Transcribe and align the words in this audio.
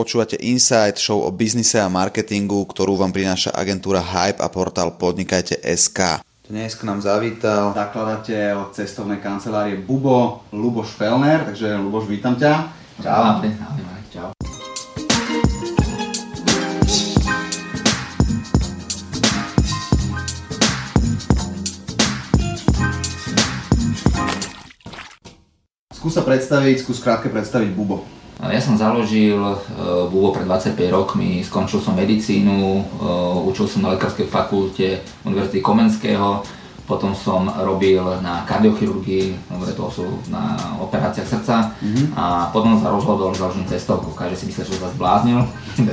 Počúvate 0.00 0.40
Insight, 0.40 0.96
show 0.96 1.20
o 1.20 1.28
biznise 1.28 1.76
a 1.76 1.92
marketingu, 1.92 2.64
ktorú 2.64 2.96
vám 2.96 3.12
prináša 3.12 3.52
agentúra 3.52 4.00
Hype 4.00 4.40
a 4.40 4.48
portál 4.48 4.96
Podnikajte.sk. 4.96 6.24
Dnes 6.48 6.72
k 6.72 6.88
nám 6.88 7.04
zavítal 7.04 7.76
zakladateľ 7.76 8.72
cestovnej 8.72 9.20
kancelárie 9.20 9.76
Bubo, 9.76 10.48
Luboš 10.56 10.96
Felner, 10.96 11.44
takže 11.44 11.76
Luboš, 11.76 12.08
vítam 12.08 12.32
ťa. 12.32 12.72
Čau. 13.04 13.44
Čau. 14.08 14.32
Skús 25.92 26.16
sa 26.16 26.24
predstaviť, 26.24 26.88
skús 26.88 27.04
krátke 27.04 27.28
predstaviť 27.28 27.76
Bubo. 27.76 28.08
Ja 28.40 28.56
som 28.56 28.80
založil 28.80 29.36
uh, 29.36 30.08
Bubo 30.08 30.32
pred 30.32 30.48
25 30.48 30.72
rokmi, 30.88 31.44
skončil 31.44 31.76
som 31.84 31.92
medicínu, 31.92 32.56
uh, 32.96 33.36
učil 33.44 33.68
som 33.68 33.84
na 33.84 33.92
lekárskej 33.92 34.32
fakulte 34.32 35.04
Univerzity 35.28 35.60
Komenského, 35.60 36.40
potom 36.88 37.12
som 37.12 37.46
robil 37.46 38.00
na 38.24 38.42
kardiochirurgii, 38.48 39.36
dobre 39.46 39.70
to 39.76 39.86
sú 39.92 40.04
na 40.32 40.58
operáciách 40.80 41.28
srdca 41.28 41.70
mm-hmm. 41.78 42.18
a 42.18 42.50
potom 42.50 42.80
sa 42.80 42.90
rozhodol, 42.90 43.30
že 43.30 43.44
založím 43.44 43.68
cestovku. 43.68 44.10
Každý 44.16 44.34
si 44.34 44.44
myslel, 44.50 44.66
že 44.72 44.82
sa 44.82 44.90
zbláznil, 44.96 45.44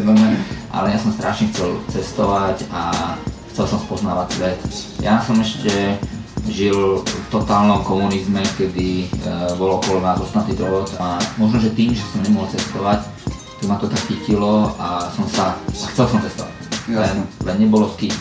ale 0.75 0.87
ja 0.95 0.97
som 0.97 1.11
strašne 1.13 1.51
chcel 1.51 1.77
cestovať 1.91 2.65
a 2.71 3.13
chcel 3.53 3.65
som 3.69 3.79
spoznávať 3.83 4.27
svet. 4.33 4.59
Ja 5.03 5.21
som 5.21 5.37
ešte 5.37 5.99
žil 6.47 7.03
v 7.03 7.27
totálnom 7.29 7.83
komunizme, 7.83 8.43
kedy 8.55 9.05
e, 9.05 9.07
bol 9.59 9.79
okolo 9.79 9.99
nás 10.03 10.19
osnatý 10.19 10.55
drôt 10.55 10.87
a 10.99 11.19
možno, 11.35 11.59
že 11.59 11.75
tým, 11.75 11.91
že 11.91 12.03
som 12.07 12.23
nemohol 12.23 12.47
cestovať, 12.51 13.03
to 13.59 13.63
ma 13.67 13.75
to 13.81 13.87
tak 13.89 14.01
chytilo 14.07 14.71
a 14.79 15.09
som 15.11 15.25
sa, 15.27 15.59
a 15.59 15.85
chcel 15.91 16.05
som 16.07 16.19
cestovať, 16.23 16.53
len, 16.93 17.17
len 17.43 17.57
nebolo 17.59 17.91
s 17.91 17.95
kým. 17.99 18.15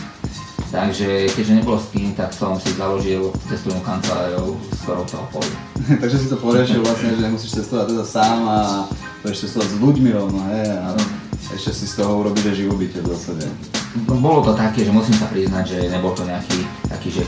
Takže 0.67 1.31
keďže 1.31 1.63
nebolo 1.63 1.79
s 1.79 1.87
kým, 1.95 2.11
tak 2.11 2.35
som 2.35 2.59
si 2.59 2.75
založil 2.75 3.31
cestovnú 3.47 3.79
kanceláriu 3.79 4.59
skoro 4.75 5.07
toho 5.07 5.23
poli. 5.31 5.53
Takže 6.03 6.17
si 6.19 6.27
to 6.27 6.35
poriešil 6.35 6.83
vlastne, 6.83 7.15
že 7.15 7.23
nemusíš 7.23 7.63
cestovať 7.63 7.95
teda 7.95 8.03
sám 8.03 8.39
a 8.43 8.59
budeš 9.23 9.47
cestovať 9.47 9.67
s 9.71 9.77
ľuďmi 9.79 10.09
rovno, 10.11 10.43
hej? 10.51 10.67
A 10.75 10.91
ešte 11.55 11.71
si 11.71 11.87
z 11.87 12.03
toho 12.03 12.19
urobíš 12.19 12.59
živobytie 12.59 12.99
v 12.99 13.15
zásade. 13.15 13.47
No, 14.03 14.19
bolo 14.19 14.43
to 14.43 14.51
také, 14.51 14.83
že 14.83 14.91
musím 14.91 15.15
sa 15.15 15.31
priznať, 15.31 15.63
že 15.63 15.77
nebol 15.87 16.11
to 16.11 16.27
nejaký 16.27 16.67
taký, 16.91 17.09
že 17.15 17.23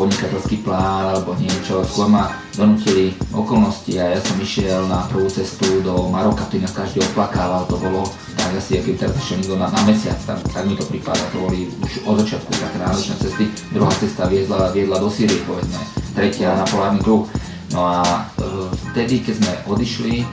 podnikateľský 0.00 0.64
plán 0.64 1.12
alebo 1.12 1.36
niečo, 1.36 1.84
skôr 1.84 2.08
ma 2.08 2.32
donútili 2.56 3.12
okolnosti 3.36 3.92
a 4.00 4.16
ja 4.16 4.20
som 4.24 4.40
išiel 4.40 4.88
na 4.88 5.04
prvú 5.12 5.28
cestu 5.28 5.84
do 5.84 6.08
Maroka, 6.08 6.48
ktorý 6.48 6.64
nás 6.64 6.72
každý 6.72 7.04
oplakával, 7.12 7.68
to 7.68 7.76
bolo 7.76 8.08
tak 8.40 8.56
asi, 8.56 8.80
aký 8.80 8.96
teraz 8.96 9.12
išiel 9.20 9.44
niekto 9.44 9.60
na, 9.60 9.68
na 9.68 9.82
mesiac, 9.84 10.16
tak, 10.24 10.40
tak 10.48 10.64
mi 10.64 10.72
to 10.72 10.88
prípada, 10.88 11.20
to 11.28 11.44
boli 11.44 11.68
už 11.84 12.08
od 12.08 12.16
začiatku 12.24 12.48
také 12.48 12.80
náročné 12.80 13.14
cesty, 13.20 13.44
druhá 13.76 13.92
cesta 14.00 14.24
viedla, 14.24 14.72
viedla 14.72 14.96
do 14.96 15.12
Sýrie, 15.12 15.44
povedzme, 15.44 15.76
tretia 16.16 16.56
na 16.56 16.64
polárny 16.64 17.04
kruh. 17.04 17.28
No 17.70 17.86
a 17.86 18.02
e, 18.02 18.66
vtedy, 18.90 19.22
keď 19.22 19.34
sme 19.38 19.52
odišli, 19.68 20.26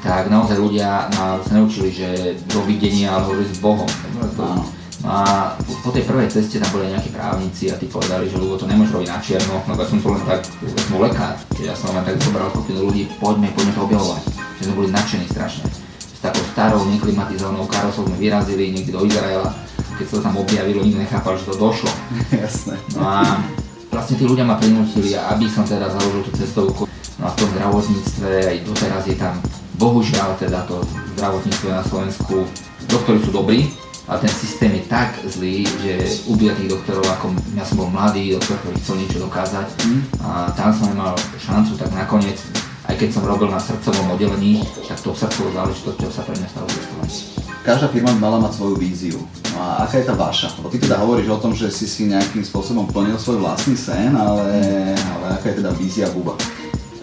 tak 0.00 0.32
naozaj 0.32 0.56
ľudia 0.56 1.12
nás 1.12 1.44
neučili, 1.52 1.92
že 1.92 2.40
dovidenia, 2.48 3.12
ale 3.12 3.28
hovorili 3.28 3.52
s 3.52 3.60
Bohom. 3.60 3.90
No 5.04 5.08
a 5.12 5.52
po 5.84 5.92
tej 5.92 6.08
prvej 6.08 6.32
ceste 6.32 6.56
tam 6.56 6.72
boli 6.72 6.88
nejakí 6.88 7.12
právnici 7.12 7.68
a 7.68 7.76
tí 7.76 7.84
povedali, 7.84 8.24
že 8.24 8.40
ľudia 8.40 8.56
to 8.56 8.64
nemôžu 8.72 8.96
robiť 8.96 9.10
na 9.12 9.20
čierno, 9.20 9.60
no 9.68 9.72
tak 9.76 9.84
som 9.92 10.00
to 10.00 10.08
len 10.16 10.24
tak, 10.24 10.40
ja 10.64 10.80
som 10.80 10.96
lekár, 10.96 11.34
ja 11.60 11.74
som 11.76 11.92
len 11.92 12.04
tak 12.08 12.16
zobral 12.24 12.48
skupinu 12.48 12.88
ľudí, 12.88 13.04
poďme, 13.20 13.52
poďme 13.52 13.72
to 13.76 13.84
objavovať. 13.84 14.22
Že 14.56 14.62
sme 14.64 14.74
boli 14.80 14.88
nadšení 14.88 15.26
strašne. 15.28 15.68
S 16.00 16.20
takou 16.24 16.40
starou, 16.56 16.80
neklimatizovanou 16.88 17.68
karosou 17.68 18.08
sme 18.08 18.16
vyrazili 18.16 18.72
niekde 18.72 18.96
do 18.96 19.04
Izraela, 19.04 19.52
keď 20.00 20.04
sa 20.08 20.14
to 20.16 20.22
tam 20.24 20.34
objavilo, 20.40 20.80
nikto 20.80 21.04
nechápal, 21.04 21.36
že 21.36 21.52
to 21.52 21.54
došlo. 21.60 21.90
Jasné. 22.48 22.74
No 22.96 23.02
a 23.04 23.44
vlastne 23.92 24.16
tí 24.16 24.24
ľudia 24.24 24.48
ma 24.48 24.56
prinútili, 24.56 25.12
aby 25.12 25.52
som 25.52 25.68
teda 25.68 25.92
založil 25.92 26.24
tú 26.24 26.32
cestovku. 26.32 26.88
No 27.20 27.28
a 27.28 27.30
v 27.36 27.38
tom 27.44 27.48
zdravotníctve 27.52 28.30
aj 28.40 28.56
doteraz 28.64 29.04
je 29.04 29.16
tam, 29.20 29.36
bohužiaľ 29.76 30.32
teda 30.40 30.64
to 30.64 30.80
zdravotníctvo 31.20 31.68
na 31.68 31.84
Slovensku, 31.84 32.48
doktori 32.88 33.20
sú 33.20 33.36
dobrí, 33.36 33.68
a 34.04 34.20
ten 34.20 34.28
systém 34.28 34.74
je 34.76 34.84
tak 34.84 35.16
zlý, 35.24 35.64
že 35.80 36.20
ubíja 36.28 36.52
tých 36.60 36.76
doktorov, 36.76 37.08
ako 37.08 37.32
ja 37.56 37.64
som 37.64 37.80
bol 37.80 37.88
mladý 37.88 38.36
doktor, 38.36 38.60
ktorý 38.60 38.76
chcel 38.84 38.96
niečo 39.00 39.18
dokázať 39.24 39.68
mm. 39.80 40.00
a 40.20 40.52
tam 40.52 40.70
som 40.76 40.92
nemal 40.92 41.16
šancu, 41.40 41.72
tak 41.80 41.88
nakoniec, 41.96 42.36
aj 42.84 42.94
keď 43.00 43.08
som 43.16 43.24
robil 43.24 43.48
na 43.48 43.56
srdcovom 43.56 44.12
oddelení, 44.12 44.60
tak 44.84 45.00
to 45.00 45.16
srdcovou 45.16 45.56
záležitosťou 45.56 46.10
sa 46.12 46.20
pre 46.20 46.36
mňa 46.36 46.48
stalo 46.52 46.68
testovať. 46.68 47.12
Každá 47.64 47.88
firma 47.88 48.12
by 48.12 48.20
mala 48.20 48.38
mať 48.44 48.60
svoju 48.60 48.76
víziu. 48.76 49.16
No 49.56 49.64
a 49.64 49.88
aká 49.88 49.96
je 49.96 50.04
tá 50.04 50.12
vaša? 50.12 50.52
Lebo 50.60 50.68
ty 50.68 50.76
teda 50.76 51.00
hovoríš 51.00 51.32
o 51.32 51.40
tom, 51.40 51.56
že 51.56 51.72
si 51.72 51.88
si 51.88 52.04
nejakým 52.04 52.44
spôsobom 52.44 52.84
plnil 52.84 53.16
svoj 53.16 53.40
vlastný 53.40 53.72
sen, 53.72 54.12
ale, 54.12 54.52
ale 55.00 55.26
aká 55.40 55.48
je 55.48 55.64
teda 55.64 55.72
vízia 55.80 56.12
Buba? 56.12 56.36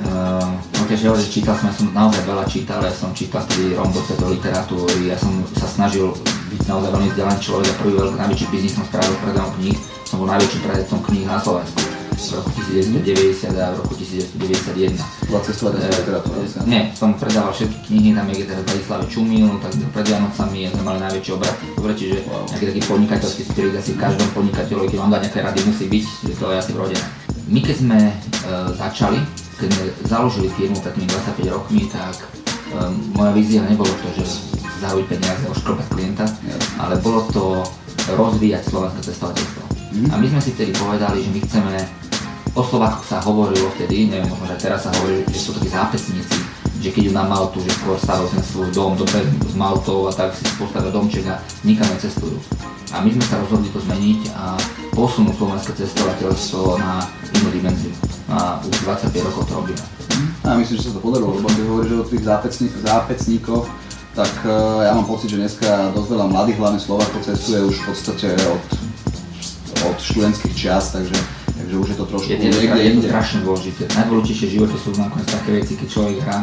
Uh, 0.06 0.54
no 0.78 0.86
keďže 0.86 1.10
hovoríš, 1.10 1.34
čítal 1.34 1.58
som, 1.58 1.66
ja 1.66 1.74
som 1.74 1.90
naozaj 1.90 2.22
veľa 2.30 2.46
čítal, 2.46 2.78
ja 2.86 2.94
som 2.94 3.10
čítal 3.18 3.42
vtedy 3.50 3.74
rom 3.74 3.90
do 3.90 4.28
literatúry, 4.30 5.10
ja 5.10 5.18
som 5.18 5.34
sa 5.58 5.66
snažil 5.66 6.14
naozaj 6.72 6.90
veľmi 6.96 7.10
vzdelaný 7.12 7.40
človek 7.44 7.68
a 7.68 7.76
prvý 7.84 7.94
veľký 8.00 8.16
najväčší 8.16 8.46
biznis 8.48 8.74
som 8.80 8.84
spravil 8.88 9.16
predajom 9.20 9.52
kníh, 9.60 9.78
som 10.08 10.16
bol 10.24 10.28
najväčším 10.32 10.62
predajcom 10.64 11.00
kníh 11.04 11.26
na 11.28 11.38
Slovensku 11.44 11.82
v 12.22 12.38
roku 12.38 12.50
1990 12.54 13.58
a 13.58 13.74
v 13.74 13.78
roku 13.82 13.94
1991. 13.98 14.94
Bola 15.26 15.42
cestovateľská 15.42 15.90
literatúra? 16.06 16.38
Nie, 16.70 16.94
som 16.94 17.18
predával 17.18 17.50
všetky 17.50 17.78
knihy, 17.90 18.10
tam 18.14 18.30
je 18.30 18.46
teraz 18.46 18.62
Vladislav 18.62 19.02
Čumil, 19.10 19.50
tak 19.58 19.72
pred 19.90 20.06
Vianocami 20.06 20.60
sme 20.70 20.84
mali 20.86 21.00
najväčšie 21.02 21.32
obraty. 21.34 21.66
Dobre, 21.74 21.92
čiže 21.98 22.16
nejaký 22.30 22.66
taký 22.70 22.82
podnikateľský 22.86 23.42
spirit 23.50 23.74
asi 23.74 23.92
v 23.98 24.00
každom 24.06 24.30
podnikateľovi, 24.38 24.88
keď 24.94 25.00
vám 25.02 25.12
dá 25.12 25.18
nejaké 25.18 25.40
rady, 25.42 25.60
musí 25.66 25.86
byť, 25.90 26.04
že 26.30 26.34
to 26.38 26.46
je 26.46 26.56
asi 26.62 26.72
vrodené. 26.78 27.06
My 27.52 27.60
keď 27.60 27.76
sme 27.82 28.00
e, 28.00 28.14
začali, 28.78 29.20
keď 29.58 29.68
sme 29.74 29.84
založili 30.06 30.48
firmu 30.54 30.78
pred 30.78 30.94
tými 30.94 31.08
25 31.10 31.56
rokmi, 31.58 31.82
tak 31.90 32.16
um, 32.72 32.96
moja 33.18 33.32
vízia 33.36 33.62
nebolo 33.68 33.92
to, 33.92 34.08
že 34.22 34.26
zahojiť 34.82 35.06
peniaze, 35.06 35.44
ošklopať 35.46 35.88
klienta, 35.94 36.26
ale 36.82 36.98
bolo 37.00 37.22
to 37.30 37.44
rozvíjať 38.18 38.66
slovenské 38.66 39.02
cestovateľstvo. 39.06 39.64
Mm. 39.92 40.08
A 40.10 40.16
my 40.18 40.26
sme 40.26 40.42
si 40.42 40.52
vtedy 40.58 40.72
povedali, 40.74 41.22
že 41.22 41.30
my 41.30 41.40
chceme, 41.46 41.76
o 42.58 42.64
Slovákoch 42.66 43.06
sa 43.06 43.22
hovorilo 43.24 43.70
vtedy, 43.78 44.10
neviem, 44.10 44.28
možno 44.28 44.58
že 44.58 44.68
teraz 44.68 44.84
sa 44.84 44.92
hovorí, 45.00 45.24
že 45.30 45.40
sú 45.40 45.54
takí 45.56 45.70
zápecníci, 45.70 46.38
že 46.82 46.90
keď 46.90 47.04
ju 47.08 47.14
na 47.14 47.24
Maltu, 47.30 47.62
že 47.62 47.72
skôr 47.78 47.96
stavil 48.02 48.26
ten 48.34 48.42
svoj 48.42 48.74
dom 48.74 48.98
dobre 48.98 49.22
s 49.22 49.54
Maltou 49.54 50.10
a 50.10 50.12
tak 50.12 50.34
si 50.34 50.44
postavil 50.58 50.90
domček 50.90 51.30
a 51.30 51.38
nikam 51.62 51.86
necestujú. 51.94 52.42
A 52.92 53.00
my 53.00 53.10
sme 53.14 53.24
sa 53.24 53.40
rozhodli 53.40 53.70
to 53.72 53.80
zmeniť 53.80 54.34
a 54.36 54.58
posunúť 54.92 55.38
slovenské 55.38 55.72
cestovateľstvo 55.78 56.82
na 56.82 57.06
inú 57.38 57.50
dimenziu 57.54 57.94
a 58.32 58.60
už 58.64 58.76
25 58.84 59.28
rokov 59.28 59.44
to 59.48 59.54
robíme. 59.56 59.84
A 60.42 60.58
myslím, 60.58 60.76
že 60.82 60.90
sa 60.90 60.96
to 60.98 61.04
podarilo, 61.04 61.38
lebo 61.38 61.48
ty 61.54 61.62
hovoríš 61.62 61.94
o 62.02 62.10
tých 62.10 62.24
zápecníkoch, 62.82 63.66
tak 64.12 64.32
uh, 64.44 64.84
ja 64.84 64.92
mám 64.92 65.08
pocit, 65.08 65.32
že 65.32 65.40
dneska 65.40 65.96
dosť 65.96 66.10
veľa 66.12 66.28
mladých, 66.28 66.58
hlavne 66.60 66.80
Slovákov, 66.84 67.24
cestuje 67.24 67.64
už 67.64 67.76
v 67.80 67.86
podstate 67.88 68.28
od, 68.52 68.66
od 69.88 69.98
študentských 70.04 70.54
čias, 70.56 70.92
takže, 70.92 71.16
takže 71.56 71.76
už 71.80 71.88
je 71.96 71.98
to 71.98 72.06
trošku 72.06 72.28
je, 72.28 72.36
je, 72.36 72.52
niekde 72.52 72.82
je, 72.84 72.92
to 73.00 73.02
strašne 73.08 73.40
dôležité. 73.48 73.84
Najdôležitejšie 73.96 74.48
v 74.52 74.56
živote 74.60 74.76
sú 74.76 74.90
nakoniec 75.00 75.28
také 75.32 75.50
veci, 75.64 75.74
keď 75.80 75.88
človek 75.88 76.18
hrá 76.28 76.40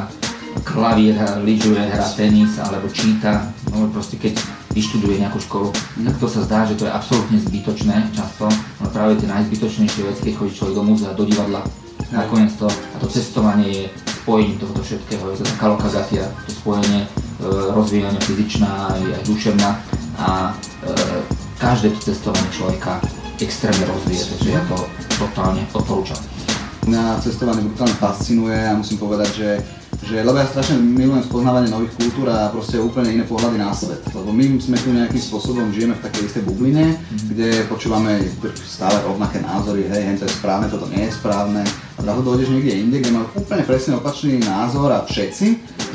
klavír, 0.64 1.14
lyžuje, 1.44 1.80
hrá 1.80 2.06
tenis 2.16 2.56
alebo 2.56 2.88
číta, 2.88 3.52
no 3.70 3.86
proste 3.92 4.16
keď 4.16 4.40
vyštuduje 4.72 5.20
nejakú 5.20 5.38
školu, 5.42 5.68
mm. 5.72 6.06
tak 6.08 6.16
to 6.22 6.28
sa 6.28 6.40
zdá, 6.44 6.60
že 6.64 6.78
to 6.78 6.86
je 6.88 6.92
absolútne 6.92 7.38
zbytočné 7.40 7.96
často, 8.16 8.48
no 8.80 8.86
práve 8.90 9.20
tie 9.20 9.28
najzbytočnejšie 9.28 10.02
veci, 10.08 10.20
keď 10.28 10.34
chodí 10.40 10.52
človek 10.56 10.74
do 10.76 10.84
múzea, 10.84 11.18
do 11.18 11.24
divadla, 11.24 11.62
nakoniec 12.14 12.52
to, 12.56 12.68
a 12.68 12.96
to 12.96 13.06
cestovanie 13.10 13.68
je 13.68 13.84
spojením 14.28 14.60
tohoto 14.60 14.82
všetkého, 14.84 15.24
je 15.32 15.36
to 15.40 15.44
taká 15.56 15.66
lokagatia, 15.72 16.24
to 16.44 16.52
spojenie, 16.52 17.00
e, 17.00 17.08
rozvíjanie 17.72 18.20
fyzičná 18.20 18.92
aj, 18.92 19.00
aj 19.00 19.22
duševná 19.24 19.70
a 20.20 20.52
e, 20.52 20.92
každé 21.56 21.96
to 21.96 22.12
cestovanie 22.12 22.50
človeka 22.52 23.00
extrémne 23.40 23.88
rozvíje, 23.88 24.28
takže 24.36 24.48
ja 24.52 24.60
to 24.68 24.76
totálne 25.16 25.64
odporúčam. 25.72 26.20
Mňa 26.84 27.24
cestovanie 27.24 27.64
brutálne 27.64 27.96
fascinuje 27.96 28.52
a 28.68 28.76
musím 28.76 29.00
povedať, 29.00 29.30
že 29.32 29.50
že, 29.98 30.22
lebo 30.22 30.38
ja 30.38 30.46
strašne 30.46 30.78
milujem 30.78 31.26
spoznávanie 31.26 31.74
nových 31.74 31.90
kultúr 31.98 32.30
a 32.30 32.54
proste 32.54 32.78
úplne 32.78 33.18
iné 33.18 33.24
pohľady 33.26 33.58
na 33.58 33.74
svet. 33.74 33.98
Lebo 34.14 34.30
my 34.30 34.56
sme 34.56 34.78
tu 34.78 34.94
nejakým 34.94 35.18
spôsobom 35.18 35.74
žijeme 35.74 35.98
v 35.98 36.04
takej 36.06 36.22
istej 36.22 36.42
bubline, 36.46 36.94
mm-hmm. 36.94 37.28
kde 37.34 37.48
počúvame 37.66 38.22
stále 38.62 38.94
rovnaké 39.02 39.42
názory, 39.42 39.90
hej, 39.90 40.02
hej, 40.06 40.16
to 40.22 40.24
je 40.30 40.38
správne, 40.38 40.70
toto 40.70 40.86
nie 40.88 41.02
je 41.02 41.12
správne. 41.12 41.66
A 41.98 42.06
zrazu 42.06 42.22
dojdeš 42.22 42.48
niekde 42.54 42.72
inde, 42.78 42.96
kde 43.02 43.10
majú 43.10 43.26
úplne 43.34 43.66
presne 43.66 43.98
opačný 43.98 44.38
názor 44.38 44.94
a 44.94 45.02
všetci. 45.02 45.46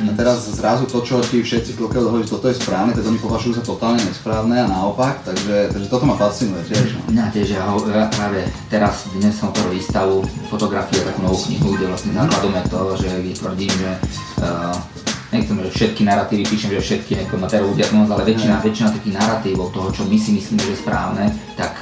A 0.03 0.11
teraz 0.19 0.51
zrazu 0.51 0.83
to, 0.83 0.99
čo 0.99 1.23
ti 1.23 1.39
všetci 1.39 1.79
klokajú 1.79 2.11
hovorí, 2.11 2.27
že 2.27 2.35
toto 2.35 2.51
je 2.51 2.59
správne, 2.59 2.91
tak 2.91 3.07
oni 3.07 3.15
považujú 3.23 3.55
za 3.55 3.63
totálne 3.63 4.03
nesprávne 4.03 4.59
a 4.59 4.67
naopak, 4.67 5.23
takže, 5.23 5.71
takže 5.71 5.87
toto 5.87 6.03
ma 6.03 6.19
fascinuje 6.19 6.59
tiež. 6.67 6.87
No. 6.97 6.99
Mňa 7.15 7.25
tiež, 7.31 7.47
ja, 7.55 7.63
ja 7.71 8.05
práve 8.11 8.43
teraz 8.67 9.07
dnes 9.15 9.31
som 9.31 9.55
prvú 9.55 9.71
výstavu 9.71 10.27
fotografie, 10.51 10.99
takú 11.07 11.23
novú 11.23 11.39
knihu, 11.47 11.77
kde 11.79 11.87
vlastne 11.87 12.11
základom 12.11 12.51
je 12.51 12.63
to, 12.67 12.79
že 12.99 13.09
tvrdím, 13.39 13.71
že 13.71 13.91
uh, 14.43 14.75
nechcem, 15.31 15.55
že 15.65 15.71
všetky 15.71 16.01
narratívy 16.03 16.43
píšem, 16.45 16.69
že 16.77 16.81
všetky 16.81 17.11
na 17.37 17.47
terú 17.47 17.71
diagnoz, 17.73 18.11
ale 18.11 18.27
väčšina, 18.27 18.61
väčšina 18.61 18.93
takých 18.93 19.17
narratívov 19.17 19.71
toho, 19.71 19.87
čo 19.89 20.03
my 20.05 20.17
si 20.19 20.35
myslíme, 20.35 20.61
že 20.61 20.73
je 20.77 20.83
správne, 20.83 21.25
tak 21.55 21.73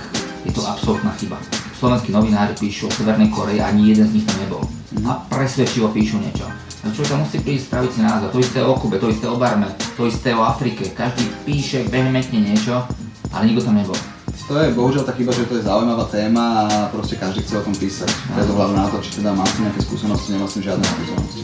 je 0.48 0.52
to 0.54 0.64
absolútna 0.64 1.12
chyba. 1.20 1.40
Slovenskí 1.82 2.14
novinári 2.14 2.54
píšu 2.54 2.86
o 2.86 2.94
Severnej 2.94 3.34
Koreji, 3.34 3.58
ani 3.58 3.90
jeden 3.90 4.06
z 4.06 4.14
nich 4.14 4.26
tam 4.30 4.38
nebol. 4.38 4.62
A 5.02 5.18
presvedčivo 5.26 5.90
píšu 5.90 6.22
niečo. 6.22 6.46
A 6.86 6.94
človek 6.94 7.10
tam 7.10 7.26
musí 7.26 7.42
prísť, 7.42 7.74
spraviť 7.74 7.90
si 7.90 8.02
názor. 8.06 8.30
To 8.30 8.38
isté 8.38 8.62
o 8.62 8.78
Kube, 8.78 9.02
to 9.02 9.10
isté 9.10 9.26
o 9.26 9.34
Barme, 9.34 9.66
to 9.98 10.06
isté 10.06 10.30
o 10.38 10.46
Afrike. 10.46 10.94
Každý 10.94 11.26
píše 11.42 11.82
vehementne 11.90 12.38
niečo, 12.38 12.86
ale 13.34 13.50
nikto 13.50 13.66
tam 13.66 13.82
nebol. 13.82 13.98
To 14.46 14.54
je 14.62 14.78
bohužiaľ 14.78 15.10
tá 15.10 15.14
chyba, 15.18 15.34
že 15.34 15.50
to 15.50 15.58
je 15.58 15.66
zaujímavá 15.66 16.06
téma 16.06 16.70
a 16.70 16.86
proste 16.94 17.18
každý 17.18 17.42
chce 17.42 17.58
o 17.58 17.66
tom 17.66 17.74
písať. 17.74 18.14
Bez 18.38 18.46
ohľadu 18.46 18.74
na 18.78 18.86
to, 18.86 19.02
či 19.02 19.18
teda 19.18 19.34
mám 19.34 19.50
nejaké 19.50 19.82
skúsenosti, 19.82 20.38
nemám 20.38 20.54
s 20.54 20.62
tým 20.62 20.66
žiadne 20.70 20.86
skúsenosti. 20.86 21.42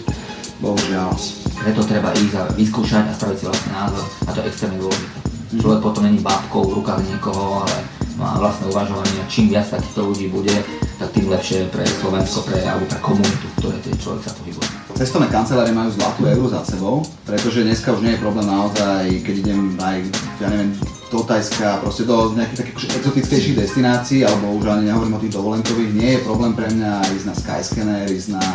Bohužiaľ. 0.61 1.17
Preto 1.65 1.81
treba 1.81 2.13
ísť 2.13 2.33
a 2.37 2.41
vyskúšať 2.53 3.09
a 3.09 3.13
spraviť 3.17 3.37
si 3.41 3.45
vlastný 3.49 3.71
názor 3.73 4.05
a 4.05 4.29
to 4.29 4.37
je 4.37 4.45
extrémne 4.53 4.77
dôležité. 4.85 5.17
Mhm. 5.17 5.59
Človek 5.65 5.79
potom 5.81 6.05
není 6.05 6.21
bábkou 6.21 6.61
v 6.61 6.77
rukách 6.77 7.01
niekoho, 7.09 7.65
ale 7.65 7.96
má 8.17 8.35
vlastné 8.41 8.65
uvažovanie. 8.73 9.21
Čím 9.29 9.53
viac 9.53 9.69
takýchto 9.69 10.09
ľudí 10.09 10.27
bude, 10.27 10.53
tak 10.97 11.13
tým 11.13 11.29
lepšie 11.29 11.69
pre 11.69 11.85
Slovensko, 11.85 12.41
pre, 12.43 12.59
alebo 12.65 12.89
pre 12.89 12.99
komunitu, 12.99 13.45
v 13.45 13.55
ktorej 13.61 13.81
človek 14.01 14.21
sa 14.25 14.33
pohybuje. 14.33 14.76
Cestovné 14.97 15.29
kancelárie 15.29 15.77
majú 15.77 15.93
zlatú 15.93 16.25
éru 16.25 16.49
za 16.49 16.65
sebou, 16.65 17.05
pretože 17.21 17.61
dneska 17.61 17.93
už 17.93 18.01
nie 18.01 18.17
je 18.17 18.23
problém 18.25 18.49
naozaj, 18.49 19.05
keď 19.21 19.35
idem 19.45 19.77
aj, 19.77 19.97
ja 20.41 20.49
neviem, 20.49 20.73
do 21.13 21.21
Tajska, 21.21 21.85
proste 21.85 22.01
do 22.09 22.33
nejakých 22.33 22.65
takých 22.65 22.73
akože 22.73 22.89
exotickejších 22.97 23.55
destinácií, 23.61 24.25
alebo 24.25 24.57
už 24.57 24.65
ani 24.65 24.89
nehovorím 24.89 25.15
o 25.15 25.21
tých 25.21 25.37
dovolenkových, 25.37 25.91
nie 25.93 26.09
je 26.17 26.25
problém 26.25 26.57
pre 26.57 26.65
mňa 26.73 27.13
ísť 27.13 27.25
na 27.29 27.35
Skyscanner, 27.37 28.09
ísť 28.09 28.29
na 28.41 28.45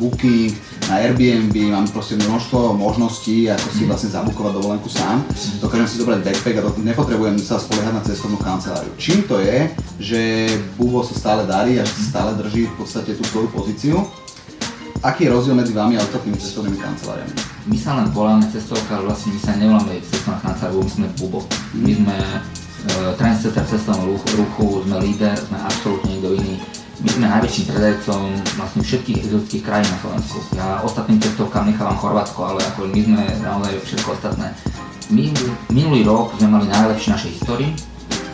Booking, 0.00 0.56
na 0.88 1.04
Airbnb, 1.04 1.52
mám 1.68 1.84
proste 1.92 2.16
množstvo 2.16 2.80
možností, 2.80 3.52
ako 3.52 3.68
si 3.68 3.84
vlastne 3.84 4.08
zabukovať 4.08 4.52
dovolenku 4.56 4.88
sám. 4.88 5.20
Dokážem 5.60 5.84
si 5.84 6.00
zobrať 6.00 6.24
backpack 6.24 6.64
a 6.64 6.72
nepotrebujem 6.80 7.36
sa 7.36 7.60
spoliehať 7.60 7.92
na 7.92 8.02
cestovnú 8.08 8.40
kanceláriu. 8.40 8.88
Čím 8.96 9.28
to 9.28 9.36
je, 9.36 9.68
že 10.00 10.20
Bubo 10.80 11.04
sa 11.04 11.12
stále 11.12 11.44
darí 11.44 11.76
a 11.76 11.84
stále 11.84 12.40
drží 12.40 12.72
v 12.72 12.74
podstate 12.80 13.12
tú 13.12 13.22
svoju 13.28 13.52
pozíciu? 13.52 14.00
Aký 15.00 15.24
je 15.24 15.32
rozdiel 15.32 15.56
medzi 15.56 15.72
vami 15.72 15.96
a 15.96 16.04
ostatnými 16.04 16.36
cestovnými 16.36 16.76
kanceláriami? 16.76 17.32
My 17.72 17.76
sa 17.80 17.96
len 17.96 18.12
voláme 18.12 18.44
cestovka, 18.52 19.00
ale 19.00 19.08
vlastne 19.08 19.32
my 19.32 19.40
sa 19.40 19.52
nevoláme 19.56 19.96
cestovná 20.04 20.36
kancelária, 20.44 20.76
my 20.76 20.92
sme 20.92 21.06
Bubo. 21.16 21.40
My 21.72 21.92
sme 21.96 22.16
uh, 22.20 23.16
trendsetter 23.16 23.64
v 23.64 23.70
cestovnom 23.72 24.12
ruchu, 24.12 24.84
sme 24.84 25.00
líder, 25.00 25.32
sme 25.40 25.56
absolútne 25.56 26.12
niekto 26.12 26.36
iný. 26.36 26.60
My 27.00 27.08
sme 27.16 27.26
najväčším 27.32 27.64
predajcom 27.72 28.20
vlastne 28.60 28.80
všetkých 28.84 29.18
exotických 29.24 29.64
krajín 29.64 29.88
na 29.88 29.98
Slovensku. 30.04 30.38
Ja 30.52 30.84
ostatným 30.84 31.16
cestovkám 31.24 31.64
nechávam 31.64 31.96
Chorvátsko, 31.96 32.40
ale 32.44 32.60
ako 32.60 32.92
my 32.92 33.00
sme 33.00 33.22
naozaj 33.40 33.72
všetko 33.80 34.08
ostatné. 34.20 34.52
My 35.08 35.32
minulý 35.72 36.04
rok 36.04 36.36
sme 36.36 36.60
mali 36.60 36.68
najlepší 36.68 37.08
v 37.08 37.14
našej 37.16 37.32
histórii, 37.40 37.72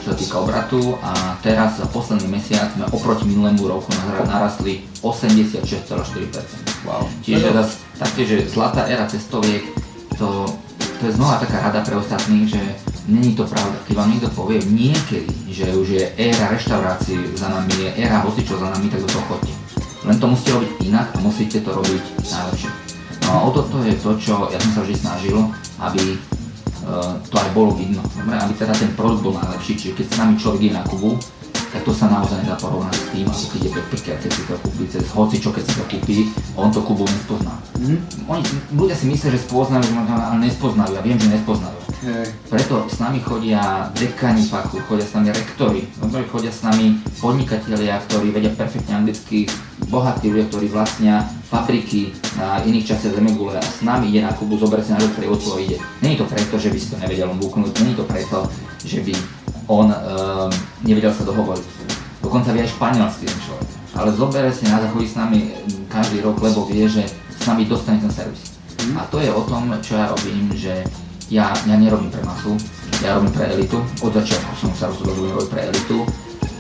čo 0.07 0.15
sa 0.15 0.23
týka 0.23 0.39
obratu 0.39 0.95
a 1.03 1.35
teraz 1.43 1.83
za 1.83 1.87
posledný 1.91 2.31
mesiac 2.31 2.71
sme 2.79 2.87
oproti 2.95 3.27
minulému 3.27 3.67
roku 3.67 3.91
nara- 3.91 4.23
narastli 4.23 4.87
86,4%. 5.03 6.87
Wow. 6.87 7.11
Čiže 7.27 7.51
také, 7.99 8.23
že 8.23 8.47
zlatá 8.47 8.87
éra 8.87 9.11
cestoviek, 9.11 9.67
to, 10.15 10.47
to 10.79 11.11
je 11.11 11.13
znova 11.19 11.43
taká 11.43 11.59
rada 11.59 11.83
pre 11.83 11.99
ostatných, 11.99 12.47
že 12.47 12.63
není 13.11 13.35
to 13.35 13.51
pravda. 13.51 13.83
Keď 13.91 13.95
vám 13.99 14.11
niekto 14.15 14.31
povie 14.31 14.63
niekedy, 14.71 15.35
že 15.51 15.75
už 15.75 15.87
je 15.99 16.05
éra 16.15 16.55
reštaurácií 16.55 17.35
za 17.35 17.51
nami, 17.51 17.75
je 17.75 17.91
éra 17.99 18.23
hocičo 18.23 18.63
za 18.63 18.71
nami, 18.71 18.87
tak 18.87 19.03
do 19.03 19.11
toho 19.11 19.27
chodte. 19.27 19.51
Len 20.07 20.23
to 20.23 20.31
musíte 20.31 20.55
robiť 20.55 20.71
inak 20.87 21.11
a 21.11 21.19
musíte 21.19 21.59
to 21.67 21.71
robiť 21.75 22.05
najlepšie. 22.31 22.71
No 23.27 23.29
a 23.35 23.39
o 23.43 23.51
toto 23.51 23.83
je 23.83 23.99
to, 23.99 24.15
čo 24.23 24.55
ja 24.55 24.59
som 24.63 24.71
sa 24.71 24.81
vždy 24.87 24.95
snažil, 25.03 25.39
aby 25.83 26.15
to 27.27 27.35
aj 27.35 27.51
bolo 27.51 27.75
vidno. 27.75 28.03
Dobre, 28.15 28.39
aby 28.39 28.53
teda 28.55 28.75
ten 28.75 28.91
produkt 28.95 29.23
bol 29.27 29.35
najlepší, 29.35 29.73
čiže 29.75 29.93
keď 29.99 30.07
s 30.07 30.17
nami 30.23 30.33
človek 30.39 30.61
ide 30.63 30.75
na 30.79 30.87
Kubu, 30.87 31.19
tak 31.77 31.83
to 31.83 31.93
sa 31.93 32.07
naozaj 32.09 32.41
nedá 32.41 32.57
porovnať 32.57 32.95
s 32.95 33.07
tým, 33.11 33.27
ako 33.27 33.47
keď 33.53 33.61
je 33.61 33.71
backpacker, 33.75 34.17
keď 34.23 34.31
si 34.33 34.43
to 34.47 34.55
kúpi 34.65 34.85
cez 34.89 35.05
hoci 35.13 35.37
čo, 35.43 35.51
keď 35.53 35.65
si 35.67 35.73
to 35.75 35.85
kúpi, 35.91 36.17
on 36.55 36.69
to 36.71 36.81
Kubu 36.81 37.05
nespozná. 37.05 37.55
Mhm. 37.77 37.97
Oni, 38.31 38.43
ľudia 38.73 38.97
si 38.97 39.05
myslia, 39.11 39.35
že 39.35 39.45
spoznajú, 39.45 39.85
ale 39.93 40.37
nespoznajú, 40.47 40.91
ja 40.95 41.03
viem, 41.03 41.19
že 41.19 41.29
nespoznajú. 41.29 41.77
Hej. 42.07 42.29
Preto 42.53 42.87
s 42.87 42.97
nami 43.03 43.19
chodia 43.25 43.91
dekani 43.97 44.45
fachu, 44.47 44.79
chodia 44.87 45.05
s 45.05 45.13
nami 45.17 45.33
rektori, 45.33 45.83
dobre, 45.99 46.23
chodia 46.29 46.53
s 46.53 46.63
nami 46.63 47.03
podnikatelia, 47.19 47.99
ktorí 48.07 48.31
vedia 48.31 48.53
perfektne 48.53 49.03
anglicky, 49.03 49.51
bohatí 49.87 50.31
ľudia, 50.31 50.47
ktorí 50.51 50.67
vlastnia 50.71 51.23
fabriky 51.47 52.11
na 52.35 52.59
iných 52.67 52.95
častiach 52.95 53.17
Zemegule 53.17 53.57
a 53.57 53.63
s 53.63 53.83
nami 53.87 54.11
ide 54.11 54.27
na 54.27 54.35
Kubu, 54.35 54.59
zober 54.59 54.83
si 54.83 54.91
na 54.91 54.99
ktorý 54.99 55.31
od 55.31 55.41
toho 55.41 55.59
ide. 55.63 55.79
Není 56.03 56.19
to 56.19 56.27
preto, 56.27 56.59
že 56.59 56.71
by 56.75 56.79
si 56.79 56.91
to 56.91 56.97
nevedel 56.99 57.31
on 57.31 57.39
buknúť, 57.39 57.73
není 57.81 57.95
to 57.95 58.03
preto, 58.03 58.51
že 58.83 59.01
by 59.07 59.15
on 59.71 59.91
um, 59.91 60.51
nevedel 60.83 61.15
sa 61.15 61.23
dohovoriť. 61.23 61.67
Dokonca 62.23 62.51
vie 62.51 62.67
aj 62.67 62.75
španielsky 62.75 63.25
ten 63.31 63.41
človek. 63.47 63.69
Ale 63.97 64.11
zobere 64.13 64.51
si 64.51 64.67
na 64.67 64.83
chodí 64.91 65.09
s 65.09 65.17
nami 65.17 65.55
mm, 65.55 65.89
každý 65.89 66.21
rok, 66.21 66.43
lebo 66.43 66.67
vie, 66.67 66.85
že 66.91 67.07
s 67.33 67.43
nami 67.47 67.65
dostane 67.65 68.03
ten 68.03 68.11
servis. 68.11 68.59
A 68.95 69.07
to 69.11 69.19
je 69.23 69.31
o 69.31 69.43
tom, 69.47 69.71
čo 69.83 69.99
ja 69.99 70.11
robím, 70.11 70.51
že 70.55 70.85
ja, 71.31 71.51
ja 71.67 71.75
nerobím 71.75 72.11
pre 72.11 72.23
masu, 72.23 72.55
ja 73.03 73.19
robím 73.19 73.35
pre 73.35 73.51
elitu. 73.51 73.83
Od 74.03 74.13
začiatku 74.15 74.53
som 74.59 74.71
sa 74.75 74.91
rozhodol, 74.91 75.27
že 75.27 75.35
robiť 75.35 75.51
pre 75.51 75.63
elitu. 75.71 75.97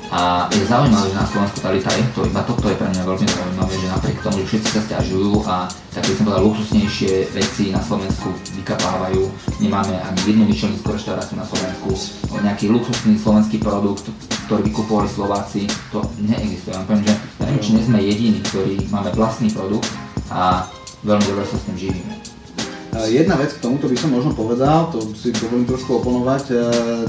A 0.06 0.46
je 0.54 0.62
zaujímavé, 0.62 1.10
že 1.10 1.18
na 1.18 1.26
Slovensku 1.26 1.58
tá 1.58 1.74
elita 1.74 1.90
je 1.90 2.06
to, 2.14 2.22
iba 2.22 2.38
toto 2.46 2.70
je 2.70 2.78
pre 2.78 2.86
mňa 2.94 3.02
veľmi 3.02 3.26
zaujímavé, 3.26 3.74
že 3.74 3.90
napriek 3.90 4.22
tomu, 4.22 4.38
že 4.38 4.46
všetci 4.54 4.68
sa 4.70 4.80
stiažujú 4.86 5.32
a 5.50 5.66
také 5.90 6.14
som 6.14 6.30
povedal, 6.30 6.46
luxusnejšie 6.46 7.12
veci 7.34 7.74
na 7.74 7.82
Slovensku 7.82 8.30
vykapávajú, 8.54 9.22
nemáme 9.58 9.98
ani 9.98 10.20
jednu 10.22 10.46
myšelnickú 10.46 10.94
reštauráciu 10.94 11.36
na 11.36 11.46
Slovensku, 11.46 11.90
nejaký 12.38 12.70
luxusný 12.70 13.18
slovenský 13.18 13.58
produkt, 13.58 14.06
ktorý 14.46 14.62
vykupovali 14.70 15.10
Slováci, 15.10 15.66
to 15.90 15.98
neexistuje. 16.22 16.70
Ja 16.70 16.86
poviem, 16.86 17.02
že 17.02 17.14
neviem, 17.42 17.58
či 17.58 17.70
nie 17.74 17.82
sme 17.82 17.98
jediní, 17.98 18.38
ktorí 18.46 18.86
máme 18.94 19.10
vlastný 19.10 19.50
produkt 19.50 19.90
a 20.30 20.70
veľmi 21.02 21.26
dobre 21.26 21.44
sa 21.50 21.58
s 21.58 21.66
tým 21.66 21.76
živíme. 21.76 22.25
E, 23.04 23.10
Jedna 23.12 23.36
vec 23.36 23.52
k 23.52 23.60
tomuto 23.60 23.88
by 23.88 23.96
som 23.96 24.10
možno 24.12 24.32
povedal, 24.32 24.88
to 24.88 25.04
si 25.12 25.32
dovolím 25.36 25.68
trošku 25.68 26.00
oponovať. 26.00 26.44
E, 26.48 26.54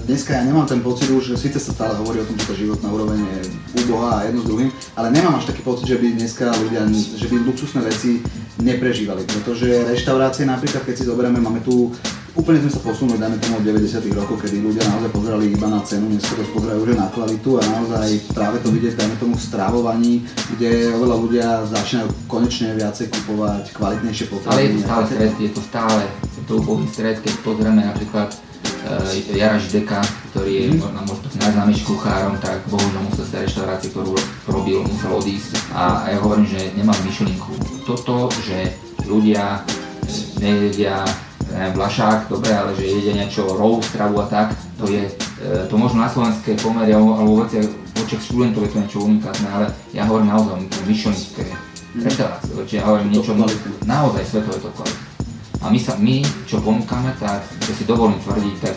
Dneska 0.03 0.35
ja 0.35 0.43
nemám 0.43 0.67
ten 0.67 0.83
pocit 0.83 1.07
už, 1.07 1.39
síce 1.39 1.59
sa 1.59 1.71
stále 1.71 1.95
hovorí 1.95 2.19
o 2.19 2.27
tom, 2.27 2.35
že 2.35 2.47
tá 2.47 2.55
životná 2.55 2.87
úroveň 2.91 3.19
je 3.23 3.39
úbohá 3.87 4.21
a 4.21 4.25
jedno 4.27 4.43
s 4.43 4.47
druhým, 4.47 4.69
ale 4.99 5.07
nemám 5.15 5.39
až 5.39 5.51
taký 5.51 5.61
pocit, 5.63 5.87
že 5.87 5.99
by 5.99 6.07
dneska 6.19 6.51
ľudia, 6.51 6.83
že 6.91 7.27
by 7.31 7.35
luxusné 7.47 7.81
veci 7.87 8.19
neprežívali, 8.59 9.23
pretože 9.23 9.85
reštaurácie 9.87 10.43
napríklad, 10.43 10.83
keď 10.83 10.95
si 10.97 11.07
zoberieme, 11.07 11.39
máme 11.39 11.61
tu 11.61 11.93
Úplne 12.37 12.59
sme 12.63 12.71
sa 12.71 12.81
posunuli, 12.85 13.17
dajme 13.17 13.37
tomu 13.41 13.57
od 13.57 13.65
90 13.65 14.13
rokov, 14.13 14.37
kedy 14.45 14.61
ľudia 14.61 14.85
naozaj 14.85 15.09
pozerali 15.09 15.51
iba 15.51 15.67
na 15.67 15.81
cenu, 15.81 16.05
dnes 16.05 16.21
to 16.21 16.45
pozerajú 16.53 16.85
už 16.85 16.93
na 16.93 17.09
kvalitu 17.09 17.57
a 17.57 17.61
naozaj 17.65 18.07
práve 18.29 18.61
to 18.61 18.69
vidieť, 18.69 18.93
dajme 18.93 19.15
tomu 19.17 19.33
v 19.33 19.41
strávovaní, 19.41 20.13
kde 20.53 20.93
oveľa 20.93 21.15
ľudia 21.17 21.47
začínajú 21.65 22.07
konečne 22.29 22.77
viacej 22.77 23.09
kupovať 23.09 23.73
kvalitnejšie 23.73 24.25
potraviny. 24.29 24.53
Ale 24.53 24.69
je 24.69 24.77
to 24.77 24.85
stále 24.85 25.03
stred, 25.09 25.33
je 25.41 25.49
to 25.49 25.61
stále 25.65 25.97
je 26.37 26.43
to 26.45 26.53
úbohý 26.61 26.85
stred, 26.87 27.17
keď 27.19 27.33
pozrieme 27.41 27.81
napríklad 27.81 28.29
uh, 28.29 29.33
Jara 29.33 29.57
Žideka, 29.57 29.99
ktorý 30.31 30.51
je 30.53 30.65
Mhm. 30.69 30.77
možno, 30.77 30.99
možno 31.09 31.23
takým 31.25 31.41
najznámejším 31.41 31.87
kuchárom, 31.89 32.33
tak 32.37 32.57
bohužiaľ 32.69 33.03
musel 33.09 33.25
z 33.25 33.31
tej 33.33 33.41
reštaurácie, 33.49 33.89
ktorú 33.89 34.13
robil, 34.45 34.77
musel 34.85 35.11
odísť. 35.17 35.51
A, 35.73 36.05
a 36.05 36.05
ja 36.13 36.17
hovorím, 36.21 36.45
že 36.45 36.69
nemám 36.77 37.01
myšlienku. 37.01 37.51
Toto, 37.83 38.29
že 38.45 38.77
ľudia 39.03 39.65
e, 39.65 40.39
nejedia 40.39 41.01
neviem, 41.51 41.73
vlašák, 41.73 42.27
dobre, 42.27 42.51
ale 42.51 42.75
že 42.75 42.83
jedia 42.87 43.13
niečo 43.15 43.47
roll, 43.55 43.79
stravu 43.83 44.19
a 44.21 44.25
tak, 44.27 44.53
to 44.77 44.85
je, 44.91 45.07
e, 45.41 45.67
to 45.67 45.75
možno 45.79 46.03
na 46.03 46.09
slovenské 46.11 46.59
pomery 46.59 46.91
alebo, 46.91 47.15
alebo 47.15 47.33
veci, 47.43 47.63
v 47.63 47.95
očiach 48.03 48.23
študentov 48.23 48.63
je 48.67 48.71
to 48.71 48.81
niečo 48.83 48.99
unikátne, 49.03 49.47
ale 49.49 49.65
ja 49.95 50.03
hovorím 50.05 50.29
naozaj 50.31 50.53
o 50.53 50.83
myšlenské 50.85 51.43
reštaurácie, 51.97 52.51
čiže 52.67 52.77
ja 52.77 52.85
hovorím 52.85 53.09
niečo 53.15 53.33
naozaj 53.87 54.23
svetové 54.27 54.57
to 54.61 54.69
kvality. 54.75 55.03
A 55.57 55.73
my, 55.73 55.79
sa, 55.81 55.97
my, 55.97 56.21
čo 56.45 56.61
ponúkame, 56.61 57.09
tak, 57.17 57.41
že 57.65 57.73
si 57.73 57.83
dovolím 57.89 58.21
tvrdiť, 58.21 58.55
tak, 58.61 58.75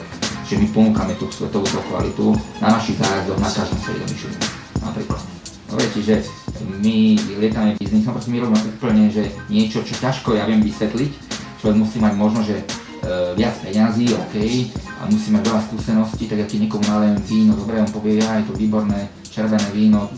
že 0.49 0.57
my 0.57 0.67
ponúkame 0.73 1.13
tú 1.21 1.29
svetovú 1.29 1.69
to 1.69 1.79
kvalitu 1.93 2.33
na 2.65 2.75
našich 2.75 2.97
zájazdoch, 2.97 3.39
na 3.39 3.51
každom 3.53 3.79
svete 3.85 4.01
do 4.01 4.07
Michelinu, 4.09 4.47
napríklad. 4.81 5.21
Dobre, 5.71 5.87
čiže 5.95 6.15
my 6.83 6.97
lietame 7.39 7.79
biznisom, 7.79 8.17
proste 8.17 8.33
my 8.33 8.43
robíme 8.43 8.61
úplne, 8.75 9.07
že 9.13 9.31
niečo, 9.47 9.85
čo 9.87 9.95
ťažko 10.01 10.35
ja 10.35 10.49
viem 10.49 10.65
vysvetliť, 10.65 11.30
človek 11.61 11.77
musí 11.77 12.01
mať 12.01 12.15
možno, 12.17 12.41
že 12.41 12.57
e, 12.57 12.65
viac 13.37 13.55
peňazí, 13.61 14.17
OK, 14.17 14.37
a 15.01 15.03
musí 15.13 15.29
mať 15.29 15.43
veľa 15.45 15.63
skúseností, 15.69 16.25
tak 16.25 16.41
keď 16.45 16.65
niekomu 16.65 16.85
nalejem 16.89 17.17
víno, 17.29 17.53
dobre, 17.53 17.77
on 17.85 17.93
povie, 17.93 18.17
ja, 18.17 18.41
je 18.41 18.49
to 18.49 18.57
výborné 18.57 19.13
červené 19.29 19.69
víno, 19.77 20.09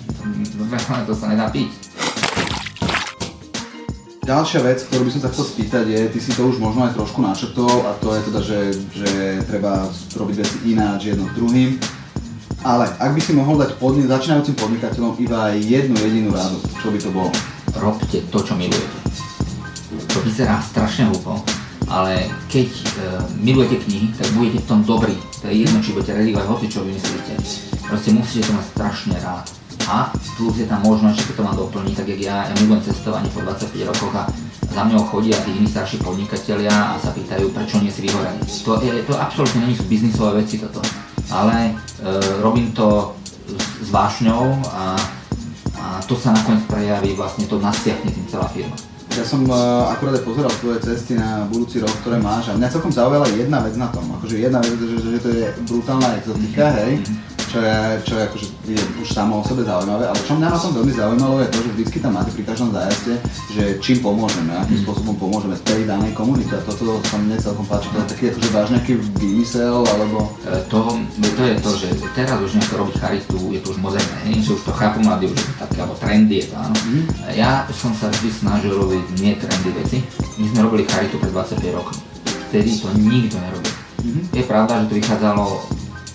dobre, 0.55 0.79
ale 0.79 1.03
to 1.11 1.15
sa 1.19 1.27
nedá 1.35 1.51
piť. 1.51 1.71
Ďalšia 4.23 4.63
vec, 4.63 4.87
ktorú 4.87 5.11
by 5.11 5.13
som 5.19 5.23
sa 5.27 5.31
chcel 5.35 5.47
spýtať 5.51 5.85
je, 5.91 6.01
ty 6.15 6.19
si 6.23 6.31
to 6.31 6.47
už 6.47 6.63
možno 6.63 6.87
aj 6.87 6.95
trošku 6.95 7.19
načrtol 7.19 7.91
a 7.91 7.99
to 7.99 8.15
je 8.15 8.21
teda, 8.31 8.41
že, 8.41 8.59
že 8.95 9.11
treba 9.51 9.91
robiť 10.15 10.37
veci 10.39 10.57
ináč 10.71 11.11
jedno 11.11 11.27
druhým. 11.35 11.75
Ale 12.63 12.87
ak 13.03 13.19
by 13.19 13.21
si 13.21 13.35
mohol 13.35 13.59
dať 13.59 13.83
podni- 13.83 14.07
začínajúcim 14.07 14.55
podnikateľom 14.55 15.19
iba 15.19 15.51
jednu 15.59 15.99
jedinú 15.99 16.31
radu, 16.31 16.63
čo 16.79 16.95
by 16.95 16.99
to 17.03 17.11
bolo? 17.11 17.35
Robte 17.75 18.23
to, 18.31 18.39
čo 18.39 18.55
milujete. 18.55 19.02
To 20.13 20.21
vyzerá 20.21 20.61
strašne 20.61 21.09
hlúpo, 21.09 21.41
ale 21.89 22.29
keď 22.53 22.69
e, 22.69 22.85
milujete 23.41 23.81
knihy, 23.81 24.13
tak 24.13 24.29
budete 24.37 24.61
v 24.61 24.69
tom 24.69 24.81
dobrí. 24.85 25.17
To 25.41 25.49
je 25.49 25.65
jedno, 25.65 25.81
či 25.81 25.97
budete 25.97 26.13
redigovať 26.21 26.47
hoci 26.53 26.67
čo 26.69 26.85
vymyslíte. 26.85 27.33
Proste 27.89 28.11
musíte 28.13 28.49
to 28.49 28.53
mať 28.53 28.67
strašne 28.77 29.17
rád. 29.25 29.49
A 29.89 30.13
plus 30.37 30.61
je 30.61 30.69
tam 30.69 30.85
možnosť, 30.85 31.17
že 31.17 31.27
keď 31.33 31.35
to 31.37 31.47
mám 31.49 31.57
doplniť, 31.57 31.95
tak 31.97 32.07
jak 32.13 32.21
ja, 32.21 32.37
ja 32.45 32.55
milujem 32.61 32.93
cestovanie 32.93 33.29
po 33.33 33.41
25 33.41 33.89
rokoch 33.89 34.15
a 34.15 34.25
za 34.73 34.83
mňou 34.85 35.03
chodia 35.09 35.37
tí 35.45 35.53
iní 35.53 35.69
starší 35.69 36.01
podnikatelia 36.01 36.73
a 36.73 37.01
sa 37.01 37.13
pýtajú, 37.13 37.53
prečo 37.53 37.81
nie 37.81 37.93
si 37.93 38.05
vyhorený. 38.05 38.41
To, 38.69 38.81
je, 38.85 38.93
to 39.09 39.17
absolútne 39.17 39.65
nie 39.65 39.77
sú 39.77 39.85
biznisové 39.89 40.45
veci 40.45 40.61
toto. 40.61 40.81
Ale 41.33 41.73
e, 41.73 41.73
robím 42.45 42.73
to 42.77 43.17
s, 43.49 43.89
s 43.89 43.89
vášňou 43.89 44.61
a, 44.77 44.97
a 45.81 45.85
to 46.05 46.21
sa 46.21 46.37
nakoniec 46.37 46.69
prejaví 46.69 47.17
vlastne, 47.17 47.49
to 47.49 47.57
nasiahne 47.57 48.13
tým 48.13 48.29
celá 48.29 48.49
firma. 48.53 48.77
Ja 49.13 49.29
som 49.29 49.45
uh, 49.45 49.93
akurát 49.93 50.17
aj 50.17 50.25
pozeral 50.25 50.53
tvoje 50.57 50.81
cesty 50.81 51.13
na 51.21 51.45
budúci 51.45 51.85
rok, 51.85 51.93
ktoré 52.01 52.17
máš 52.17 52.49
a 52.49 52.57
mňa 52.57 52.73
celkom 52.73 52.89
zaujala 52.89 53.29
jedna 53.37 53.61
vec 53.61 53.77
na 53.77 53.93
tom, 53.93 54.09
akože 54.17 54.41
jedna 54.41 54.57
vec, 54.65 54.73
že, 54.73 54.97
že 55.05 55.21
to 55.21 55.29
je 55.29 55.45
brutálna 55.69 56.17
exotika, 56.17 56.73
hej, 56.81 57.05
mm-hmm 57.05 57.32
čo 57.53 57.61
je, 57.61 57.77
čo 58.09 58.15
je 58.17 58.23
akože 58.25 58.47
je 58.73 58.81
už 59.05 59.09
samo 59.13 59.45
o 59.45 59.45
sebe 59.45 59.61
zaujímavé, 59.61 60.09
ale 60.09 60.17
čo 60.25 60.33
mňa 60.41 60.49
na 60.49 60.57
tom 60.57 60.73
veľmi 60.73 60.93
zaujímalo 60.97 61.35
je 61.45 61.49
to, 61.53 61.59
že 61.61 61.71
vždycky 61.77 61.97
tam 62.01 62.13
máte 62.17 62.31
pri 62.33 62.45
každom 62.49 62.73
zájazde, 62.73 63.15
že 63.53 63.63
čím 63.85 63.99
pomôžeme, 64.01 64.57
akým 64.57 64.81
mm. 64.81 64.85
spôsobom 64.89 65.15
pomôžeme 65.21 65.53
tej 65.61 65.85
danej 65.85 66.17
komunite. 66.17 66.57
A 66.57 66.65
toto 66.65 66.97
sa 67.05 67.21
mne 67.21 67.37
celkom 67.37 67.69
páči, 67.69 67.93
to 67.93 68.01
je 68.01 68.09
taký 68.09 68.25
akože 68.33 68.49
váš 68.57 68.69
nejaký 68.73 68.93
vymysel, 69.21 69.85
alebo... 69.85 70.33
E, 70.49 70.65
to, 70.73 70.81
to 71.21 71.43
je 71.45 71.57
to, 71.61 71.71
že 71.77 71.89
teraz 72.17 72.41
už 72.41 72.57
nejako 72.57 72.75
robiť 72.89 72.97
charitu 72.97 73.37
je 73.53 73.61
to 73.61 73.69
už 73.77 73.79
moderné, 73.85 74.33
že 74.41 74.57
už 74.57 74.63
to 74.65 74.73
chápu 74.73 75.05
mladí, 75.05 75.29
už 75.29 75.41
také, 75.61 75.85
alebo 75.85 76.01
trendy 76.01 76.41
je 76.41 76.47
to, 76.49 76.57
áno. 76.57 76.77
Mm. 76.89 77.05
Ja 77.37 77.69
som 77.69 77.93
sa 77.93 78.09
vždy 78.09 78.33
snažil 78.33 78.73
robiť 78.73 79.05
nie 79.21 79.37
trendy 79.37 79.71
veci. 79.77 80.01
My 80.41 80.49
sme 80.49 80.61
robili 80.65 80.89
charitu 80.89 81.21
pred 81.21 81.29
25 81.37 81.77
rokmi. 81.77 82.01
Vtedy 82.49 82.81
to 82.81 82.89
nikto 82.97 83.37
nerobil. 83.37 83.73
Mm-hmm. 84.03 84.25
Je 84.35 84.45
pravda, 84.45 84.83
že 84.83 84.89
to 84.91 84.95
vychádzalo 84.99 85.45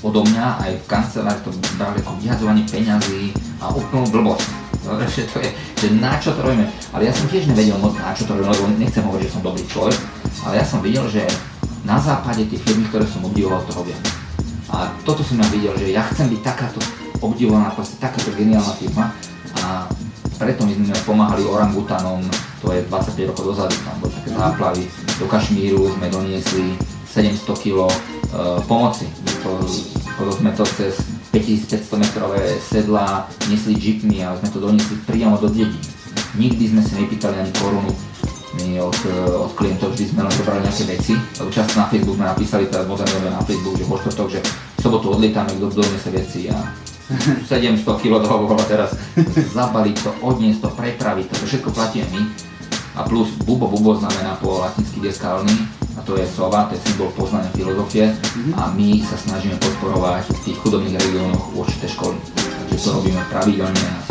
odo 0.07 0.23
mňa 0.23 0.63
aj 0.63 0.71
v 0.79 0.87
kancelárii 0.87 1.43
to 1.43 1.51
brali 1.75 1.99
ako 1.99 2.11
vyhadzovanie 2.23 2.63
peňazí 2.63 3.35
a 3.59 3.67
úplnú 3.75 4.07
blbosť. 4.07 4.47
Že 4.87 5.23
to 5.35 5.37
je, 5.43 5.49
že 5.83 5.87
na 5.99 6.15
čo 6.15 6.31
to 6.31 6.47
robíme. 6.47 6.63
Ale 6.95 7.11
ja 7.11 7.13
som 7.13 7.27
tiež 7.27 7.51
nevedel 7.51 7.75
moc 7.75 7.91
na 7.99 8.15
čo 8.15 8.23
to 8.23 8.39
robíme, 8.39 8.55
lebo 8.55 8.71
nechcem 8.79 9.03
hovoriť, 9.03 9.25
že 9.27 9.33
som 9.35 9.43
dobrý 9.43 9.63
človek, 9.67 9.99
ale 10.47 10.53
ja 10.63 10.65
som 10.65 10.79
videl, 10.79 11.03
že 11.11 11.27
na 11.83 11.99
západe 11.99 12.47
tie 12.47 12.59
firmy, 12.59 12.87
ktoré 12.87 13.03
som 13.03 13.23
obdivoval, 13.27 13.59
to 13.67 13.75
robia. 13.75 13.99
A 14.71 14.91
toto 15.03 15.27
som 15.27 15.39
ja 15.39 15.47
videl, 15.51 15.75
že 15.75 15.91
ja 15.91 16.07
chcem 16.07 16.31
byť 16.31 16.41
takáto 16.43 16.79
obdivovaná, 17.19 17.71
proste 17.75 17.99
takáto 17.99 18.31
geniálna 18.35 18.73
firma 18.79 19.11
a 19.63 19.87
preto 20.37 20.63
my 20.63 20.71
sme 20.75 20.95
pomáhali 21.03 21.43
orangutanom, 21.43 22.21
to 22.61 22.69
je 22.71 22.85
25 22.87 23.29
rokov 23.33 23.43
dozadu, 23.55 23.73
tam 23.81 23.95
boli 23.99 24.13
také 24.21 24.29
záplavy, 24.37 24.83
do 25.17 25.25
Kašmíru 25.25 25.81
sme 25.97 26.07
doniesli 26.13 26.77
700 27.09 27.63
kg 27.63 27.89
uh, 27.89 28.61
pomoci. 28.69 29.09
To, 29.41 29.57
sme 30.33 30.49
to 30.57 30.65
cez 30.65 30.97
5500 31.29 32.01
metrové 32.01 32.57
sedla 32.57 33.29
nesli 33.45 33.77
jeepmi 33.77 34.25
a 34.25 34.33
sme 34.41 34.49
to 34.49 34.57
doniesli 34.57 34.97
priamo 35.05 35.37
do 35.37 35.45
dedín. 35.45 35.77
Nikdy 36.33 36.73
sme 36.73 36.81
si 36.81 36.93
nepýtali 36.97 37.37
ani 37.37 37.53
korunu. 37.53 37.93
My 38.57 38.81
od, 38.81 38.97
uh, 39.05 39.45
od 39.45 39.53
klientov 39.53 39.93
vždy 39.93 40.17
sme 40.17 40.25
len 40.25 40.33
zobrali 40.33 40.65
nejaké 40.65 40.83
veci, 40.89 41.13
lebo 41.13 41.53
často 41.53 41.77
na 41.77 41.85
Facebook 41.85 42.17
sme 42.17 42.25
napísali, 42.25 42.65
teraz 42.65 42.89
modernové 42.89 43.29
na 43.29 43.45
Facebook, 43.45 43.77
že 43.77 43.85
vo 43.85 44.01
štvrtok, 44.01 44.27
že 44.33 44.39
v 44.41 44.79
sobotu 44.81 45.13
odlietame, 45.13 45.53
kto 45.53 45.85
sa 45.85 46.09
veci 46.09 46.49
a 46.49 46.57
700 47.45 47.85
kg 47.85 48.13
toho 48.25 48.57
teraz 48.65 48.97
zabaliť 49.53 49.95
to, 50.01 50.11
odniesť 50.25 50.59
to, 50.65 50.69
prepraviť 50.73 51.25
to, 51.29 51.35
to 51.37 51.45
všetko 51.45 51.69
platíme 51.69 52.09
my 52.09 52.21
a 52.97 53.05
plus 53.05 53.29
bubo, 53.45 53.69
bubo 53.69 53.93
znamená 53.95 54.41
po 54.41 54.57
latinsky 54.57 54.99
deskalný, 54.99 55.53
a 55.97 56.01
to 56.01 56.17
je 56.17 56.25
sova, 56.29 56.65
to 56.69 56.75
je 56.77 56.81
symbol 56.81 57.09
poznania 57.13 57.49
filozofie 57.53 58.09
mm-hmm. 58.09 58.53
a 58.57 58.73
my 58.73 59.01
sa 59.05 59.17
snažíme 59.17 59.57
podporovať 59.61 60.29
v 60.29 60.39
tých 60.49 60.57
chudobných 60.61 60.97
regiónoch 60.97 61.57
určité 61.57 61.89
školy. 61.89 62.17
Takže 62.37 62.77
to 62.85 62.89
robíme 63.01 63.21
pravidelne 63.29 63.81
a. 63.81 64.06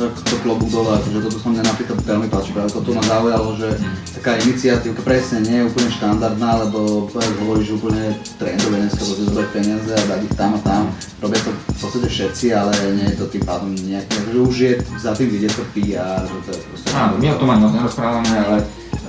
Tak 0.00 0.16
to 0.16 0.36
klobúk 0.40 0.72
dole, 0.72 0.96
že 0.96 1.20
toto 1.20 1.36
sa 1.36 1.52
mne 1.52 1.60
napríklad 1.60 2.00
veľmi 2.08 2.32
páči, 2.32 2.56
práve 2.56 2.72
toto 2.72 2.88
ma 2.96 3.04
zaujalo, 3.04 3.52
že 3.60 3.68
taká 4.16 4.40
iniciatívka 4.40 5.04
presne 5.04 5.44
nie 5.44 5.60
je 5.60 5.68
úplne 5.68 5.92
štandardná, 5.92 6.50
lebo 6.64 7.04
hovoríš 7.12 7.76
úplne 7.76 8.16
trendové 8.40 8.80
dneska, 8.80 9.04
budete 9.04 9.28
zobrať 9.28 9.48
peniaze 9.52 9.92
a 9.92 10.00
dať 10.08 10.20
ich 10.24 10.34
tam 10.40 10.56
a 10.56 10.60
tam. 10.64 10.88
Robia 11.20 11.44
to 11.44 11.52
v 11.52 11.78
podstate 11.84 12.08
všetci, 12.08 12.46
ale 12.56 12.72
nie 12.96 13.12
je 13.12 13.16
to 13.20 13.28
tým 13.28 13.44
pádom 13.44 13.76
nejaké, 13.76 14.16
že 14.24 14.40
už 14.40 14.54
je 14.56 14.72
za 14.96 15.12
tým 15.12 15.28
vidieť 15.36 15.52
to 15.52 15.64
PR, 15.76 16.24
že 16.24 16.36
to 16.48 16.50
je 16.56 16.60
proste... 16.64 16.86
Áno, 16.96 17.12
my 17.20 17.26
o 17.28 17.36
tom 17.36 17.52
ani 17.52 17.68
nerozprávame, 17.68 18.32
ale 18.40 18.58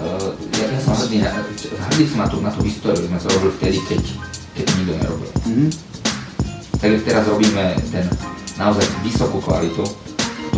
Uh, 0.01 0.33
ja, 0.57 0.65
ja 0.65 0.81
som 0.81 0.97
hrdý, 0.97 1.21
hrdý 1.21 2.03
som 2.09 2.25
na 2.25 2.27
tú, 2.29 2.41
na 2.41 2.49
tú 2.49 2.65
históriu, 2.65 3.05
sme 3.05 3.21
to 3.21 3.29
robili 3.37 3.53
vtedy, 3.61 3.77
keď, 3.85 4.01
keď 4.57 4.65
nikto 4.81 4.93
nerobil. 4.97 5.29
Mm-hmm. 5.45 5.69
Takže 6.81 6.97
teraz 7.05 7.23
robíme 7.29 7.77
ten 7.93 8.09
naozaj 8.57 8.81
vysokú 9.05 9.37
kvalitu, 9.45 9.85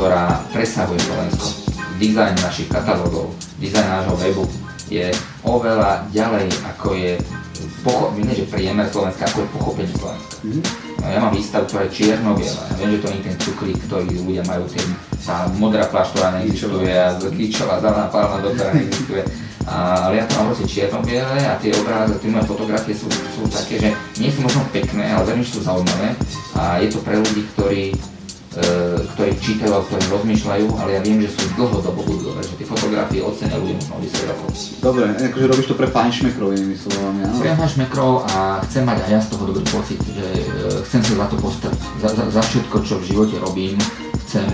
ktorá 0.04 0.36
presahuje 0.52 1.00
Slovensko. 1.00 1.48
Dizajn 1.96 2.36
našich 2.44 2.68
katalógov, 2.68 3.32
dizajn 3.64 3.88
nášho 3.88 4.20
webu 4.20 4.44
je 4.92 5.08
oveľa 5.48 6.04
ďalej, 6.12 6.52
ako 6.76 6.92
je 6.92 7.16
pocho- 7.88 8.12
nie, 8.20 8.36
že 8.36 8.52
priemer 8.52 8.84
Slovenska, 8.92 9.32
ako 9.32 9.48
je 9.48 9.54
pochopenie 9.56 9.96
Slovenska. 9.96 10.36
Mm-hmm. 10.44 10.64
No, 11.00 11.06
ja 11.08 11.20
mám 11.24 11.32
výstavu, 11.32 11.64
ktorá 11.72 11.88
je 11.88 11.96
čierno-biela. 11.96 12.64
Ja 12.68 12.76
viem, 12.84 12.92
že 12.92 13.00
to 13.00 13.08
nie 13.16 13.20
je 13.24 13.28
ten 13.32 13.38
cukrík, 13.48 13.80
ktorý 13.88 14.08
ľudia 14.28 14.44
majú, 14.44 14.68
ten, 14.68 14.88
tá 15.24 15.48
modrá 15.56 15.88
ktorá 15.88 16.36
neexistuje, 16.36 16.92
a 16.92 17.16
klíčová 17.16 17.80
zelená 17.80 18.12
palma, 18.12 18.44
ktorá 18.44 18.76
neexistuje. 18.76 19.24
A, 19.64 20.12
ale 20.12 20.20
ja 20.20 20.28
to 20.28 20.36
mám 20.36 20.52
proste 20.52 20.68
čierno-biele 20.68 21.40
a 21.48 21.56
tie 21.64 21.72
obrazy, 21.80 22.20
tie 22.20 22.28
moje 22.28 22.52
fotografie 22.52 22.92
sú, 22.92 23.08
sú 23.08 23.48
také, 23.48 23.80
že 23.80 23.90
nie 24.20 24.28
sú 24.28 24.44
možno 24.44 24.68
pekné, 24.76 25.16
ale 25.16 25.32
veľmi 25.32 25.48
sú 25.48 25.64
zaujímavé. 25.64 26.12
A 26.60 26.84
je 26.84 26.92
to 26.92 27.00
pre 27.00 27.16
ľudí, 27.16 27.48
ktorí 27.56 27.96
ktorí 28.54 29.34
čítajú 29.42 29.74
a 29.74 29.82
ktorí 29.82 30.04
rozmýšľajú, 30.14 30.66
ale 30.78 30.90
ja 30.94 31.02
viem, 31.02 31.26
že 31.26 31.34
sú 31.34 31.50
dlhodobo 31.58 32.06
budú 32.06 32.30
dobre, 32.30 32.46
že 32.46 32.54
tie 32.54 32.68
fotografie 32.70 33.26
ocenia 33.26 33.58
ľudia 33.58 33.82
možno 33.82 33.98
10 34.06 34.30
rokov. 34.30 34.48
Dobre, 34.78 35.04
akože 35.10 35.46
robíš 35.50 35.68
to 35.74 35.76
pre 35.78 35.88
fajnšmekrov, 35.90 36.48
inými 36.54 36.78
slovami, 36.78 37.20
áno? 37.26 37.34
Pre 37.42 37.52
fajnšmekrov 37.58 38.12
a 38.30 38.38
chcem 38.70 38.84
mať 38.86 38.98
aj 39.02 39.10
ja 39.10 39.20
z 39.26 39.28
toho 39.34 39.44
dobrý 39.50 39.66
pocit, 39.74 40.00
že 40.06 40.28
e, 40.38 40.46
chcem 40.86 41.02
sa 41.02 41.14
za 41.26 41.28
to 41.34 41.38
postaviť. 41.42 41.80
Za, 41.98 42.10
za, 42.14 42.24
za 42.30 42.42
všetko, 42.46 42.76
čo 42.86 42.94
v 43.02 43.08
živote 43.10 43.36
robím, 43.42 43.76
chcem, 44.30 44.46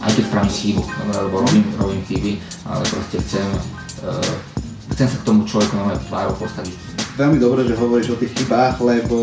aj 0.00 0.10
keď 0.16 0.24
spravím 0.24 0.52
chybu, 0.52 0.82
lebo 1.12 1.36
robím, 1.44 1.64
robím 1.76 2.02
chyby, 2.08 2.32
ale 2.64 2.82
proste 2.88 3.16
chcem, 3.20 3.48
uh, 4.04 4.32
chcem 4.96 5.06
sa 5.08 5.16
k 5.20 5.26
tomu 5.28 5.44
človeku 5.44 5.72
na 5.76 5.84
moje 5.92 6.00
tvárou 6.08 6.32
postaviť 6.36 6.93
veľmi 7.14 7.38
dobre, 7.38 7.62
že 7.66 7.78
hovoríš 7.78 8.14
o 8.14 8.20
tých 8.20 8.34
chybách, 8.34 8.82
lebo 8.82 9.16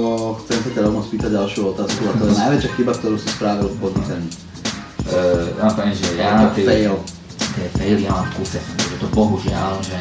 chcem 0.44 0.60
sa 0.64 0.70
ťa 0.72 0.82
rovno 0.88 1.02
spýtať 1.04 1.30
ďalšiu 1.36 1.62
otázku 1.76 2.02
a 2.08 2.14
to 2.16 2.24
je 2.28 2.34
najväčšia 2.40 2.72
chyba, 2.80 2.92
ktorú 2.96 3.16
si 3.20 3.28
spravil 3.36 3.68
v 3.68 3.78
podnikaní. 3.84 4.30
Uh, 5.12 5.52
ja 5.60 5.68
poviem, 5.76 5.96
že 5.98 6.08
ja 6.16 6.32
tie, 6.56 6.64
fail. 6.64 6.96
tie 7.58 7.68
faily 7.76 8.02
ja 8.08 8.12
mám 8.16 8.28
v 8.32 8.34
kuse, 8.40 8.60
že 8.64 8.96
to 8.96 9.08
bohužiaľ, 9.12 9.76
že 9.84 9.98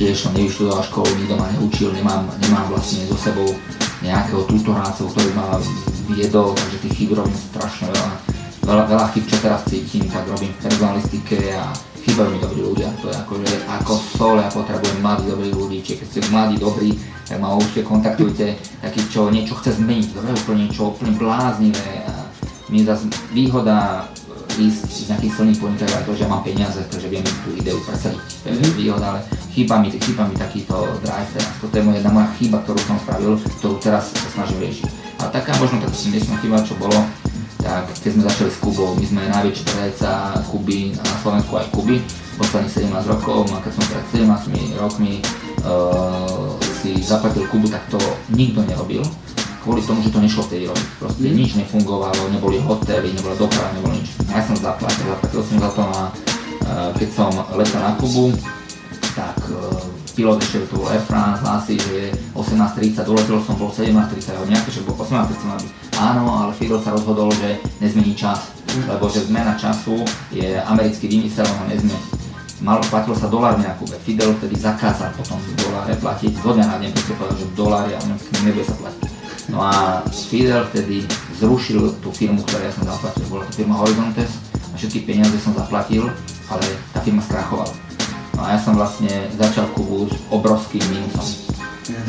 tiež 0.00 0.16
som 0.16 0.32
nevyštudoval 0.32 0.80
školu, 0.86 1.08
nikto 1.20 1.34
ma 1.36 1.46
neučil, 1.56 1.88
nemám, 1.92 2.24
nemám 2.40 2.66
vlastne 2.72 3.04
so 3.04 3.16
sebou 3.20 3.48
nejakého 4.00 4.44
tutorácov, 4.48 5.12
ktorý 5.12 5.30
ma 5.36 5.60
viedol, 6.08 6.56
takže 6.56 6.84
tých 6.88 6.94
chyb 7.04 7.10
robím 7.16 7.36
strašne 7.36 7.90
veľa. 7.92 8.12
Veľa, 8.66 8.84
veľa 8.90 9.06
chyb, 9.14 9.24
čo 9.30 9.36
teraz 9.40 9.62
cítim, 9.68 10.04
tak 10.08 10.26
robím 10.26 10.50
v 10.56 10.62
personalistike 10.66 11.38
a 11.54 11.70
chýbajú 12.06 12.30
mi 12.30 12.38
dobrí 12.38 12.60
ľudia, 12.62 12.88
to 13.02 13.10
je 13.10 13.16
akože 13.18 13.50
ako 13.66 13.92
sol, 14.14 14.38
ja 14.38 14.46
potrebujem 14.46 15.02
mladých 15.02 15.34
dobrých 15.34 15.54
ľudí, 15.58 15.76
čiže 15.82 15.98
keď 15.98 16.06
ste 16.06 16.20
mladí, 16.30 16.54
dobrí, 16.54 16.90
tak 17.26 17.42
ma 17.42 17.58
určite 17.58 17.82
kontaktujte, 17.82 18.46
taký, 18.78 19.00
čo 19.10 19.26
niečo 19.26 19.58
chce 19.58 19.82
zmeniť, 19.82 20.14
dobre, 20.14 20.30
úplne 20.38 20.70
niečo 20.70 20.94
úplne 20.94 21.12
bláznivé. 21.18 22.06
A 22.06 22.30
mi 22.70 22.86
zase 22.86 23.10
výhoda 23.34 24.06
ísť 24.56 24.88
z 24.88 25.08
nejakých 25.12 25.34
silných 25.36 25.60
podnikateľov 25.60 26.06
to, 26.08 26.12
že 26.16 26.30
mám 26.30 26.42
peniaze, 26.46 26.80
takže 26.88 27.12
viem 27.12 27.26
tú 27.44 27.52
ideu 27.52 27.76
presadiť, 27.84 28.22
to 28.22 28.46
je 28.48 28.54
mm-hmm. 28.56 28.78
výhoda, 28.78 29.06
ale 29.12 29.20
chýba 29.52 29.74
mi, 29.82 29.88
chýba 29.92 30.22
mi 30.24 30.34
takýto 30.38 30.74
drive 31.04 31.30
teraz, 31.36 31.52
toto 31.60 31.74
je 31.76 31.84
moja 31.84 31.98
jedna 32.00 32.10
moja 32.14 32.28
chyba, 32.40 32.56
ktorú 32.64 32.80
som 32.86 32.96
spravil, 33.02 33.36
ktorú 33.60 33.74
teraz 33.82 34.14
sa 34.14 34.28
snažím 34.32 34.64
riešiť. 34.64 34.88
A 35.20 35.28
taká 35.28 35.52
možno 35.60 35.82
taká 35.84 35.92
si 35.92 36.08
chyba, 36.40 36.64
čo 36.64 36.72
bolo, 36.80 36.96
tak 37.66 37.90
keď 37.98 38.10
sme 38.14 38.22
začali 38.22 38.50
s 38.54 38.58
Kubou, 38.62 38.94
my 38.94 39.02
sme 39.02 39.26
najväčší 39.26 39.64
predajca 39.66 40.10
Kuby 40.54 40.94
na 40.94 41.04
Slovensku 41.18 41.52
aj 41.58 41.66
Kuby, 41.74 41.98
posledných 42.38 42.94
17 42.94 43.12
rokov, 43.12 43.50
a 43.50 43.58
keď 43.58 43.72
som 43.74 43.84
pred 43.90 44.04
17 44.14 44.78
rokmi 44.78 45.12
uh, 45.66 46.54
si 46.78 47.02
zaplatil 47.02 47.42
Kubu, 47.50 47.66
tak 47.66 47.82
to 47.90 47.98
nikto 48.30 48.62
nerobil, 48.62 49.02
kvôli 49.66 49.82
tomu, 49.82 49.98
že 50.06 50.14
to 50.14 50.22
nešlo 50.22 50.46
vtedy 50.46 50.70
robiť. 50.70 50.88
Proste 51.02 51.26
mm. 51.26 51.34
nič 51.34 51.50
nefungovalo, 51.58 52.30
neboli 52.30 52.62
hotely, 52.62 53.10
nebola 53.10 53.34
doprava, 53.34 53.74
nebolo 53.74 53.98
nič. 53.98 54.14
Ja 54.30 54.46
som 54.46 54.54
zaplatil, 54.54 55.10
zaplatil 55.10 55.42
som 55.42 55.56
za 55.58 55.70
to 55.74 55.82
a 55.82 56.00
uh, 56.70 56.90
keď 56.94 57.08
som 57.10 57.34
letel 57.58 57.82
na 57.82 57.92
Kubu, 57.98 58.30
tak 59.18 59.36
uh, 59.50 60.05
ešte 60.16 60.64
to 60.72 60.80
bol 60.80 60.88
Air 60.88 61.04
France, 61.04 61.44
hlási, 61.44 61.76
že 61.76 61.92
je 61.92 62.06
18.30, 62.32 63.04
doletel 63.04 63.36
som 63.44 63.60
bol 63.60 63.68
17.30, 63.68 64.48
nejaké, 64.48 64.72
že 64.72 64.80
bol 64.80 64.96
18.30 64.96 66.00
Áno, 66.00 66.24
ale 66.32 66.56
Fidel 66.56 66.80
sa 66.80 66.96
rozhodol, 66.96 67.28
že 67.36 67.60
nezmení 67.84 68.16
čas, 68.16 68.48
lebo 68.88 69.12
že 69.12 69.28
zmena 69.28 69.60
času 69.60 70.00
je 70.32 70.56
americký 70.64 71.12
vymysel, 71.12 71.44
ho 71.44 71.64
nezmení. 71.68 72.00
mal, 72.64 72.80
platilo 72.88 73.12
sa 73.12 73.28
dolármi 73.28 73.68
na 73.68 73.76
Kube. 73.76 74.00
Fidel 74.00 74.32
vtedy 74.40 74.56
zakázal 74.56 75.12
potom 75.20 75.36
doláre 75.60 75.92
platiť, 76.00 76.32
zo 76.40 76.50
dňa 76.56 76.64
na 76.64 76.76
deň 76.80 76.90
povedal, 76.96 77.36
že 77.36 77.46
dolári 77.52 77.92
a 77.92 78.00
nebude 78.40 78.64
sa 78.64 78.76
platiť. 78.80 79.08
No 79.52 79.60
a 79.60 80.00
Fidel 80.08 80.64
vtedy 80.72 81.04
zrušil 81.36 82.00
tú 82.00 82.08
firmu, 82.08 82.40
ktorú 82.40 82.64
ja 82.64 82.72
som 82.72 82.88
zaplatil, 82.88 83.28
bola 83.28 83.44
to 83.44 83.52
firma 83.52 83.76
Horizontes 83.76 84.32
a 84.72 84.74
všetky 84.80 85.04
peniaze 85.04 85.36
som 85.44 85.52
zaplatil, 85.52 86.08
ale 86.48 86.66
tá 86.96 87.04
firma 87.04 87.20
skrachovala. 87.20 87.85
No 88.36 88.44
a 88.44 88.52
ja 88.52 88.58
som 88.60 88.76
vlastne 88.76 89.08
začal 89.40 89.64
Kubu 89.72 90.12
s 90.12 90.14
obrovským 90.28 90.84
mínusom. 90.92 91.56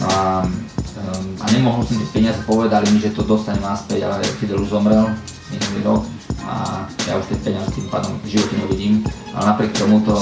No 0.03 0.05
a, 0.12 0.43
um, 0.43 1.25
a 1.39 1.46
nemohol 1.55 1.88
som 1.88 1.96
tie 1.96 2.10
peniaze, 2.12 2.43
povedali 2.43 2.91
mi, 2.91 3.00
že 3.00 3.15
to 3.15 3.24
dostanem 3.24 3.63
naspäť, 3.63 4.03
ale 4.03 4.19
Fidel 4.36 4.60
už 4.60 4.75
zomrel 4.75 5.07
minulý 5.48 5.79
rok 5.88 6.03
a 6.43 6.84
ja 7.07 7.15
už 7.15 7.31
tie 7.31 7.39
peniaze 7.39 7.72
tým 7.72 7.88
pádom 7.88 8.12
v 8.27 8.36
živote 8.36 8.60
nevidím. 8.60 9.07
Ale 9.31 9.55
napriek 9.55 9.72
tomuto 9.79 10.13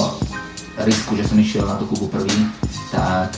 risku, 0.85 1.17
že 1.17 1.25
som 1.25 1.41
išiel 1.41 1.65
na 1.65 1.81
tú 1.81 1.89
Kubu 1.89 2.05
prvý, 2.13 2.37
tak 2.93 3.33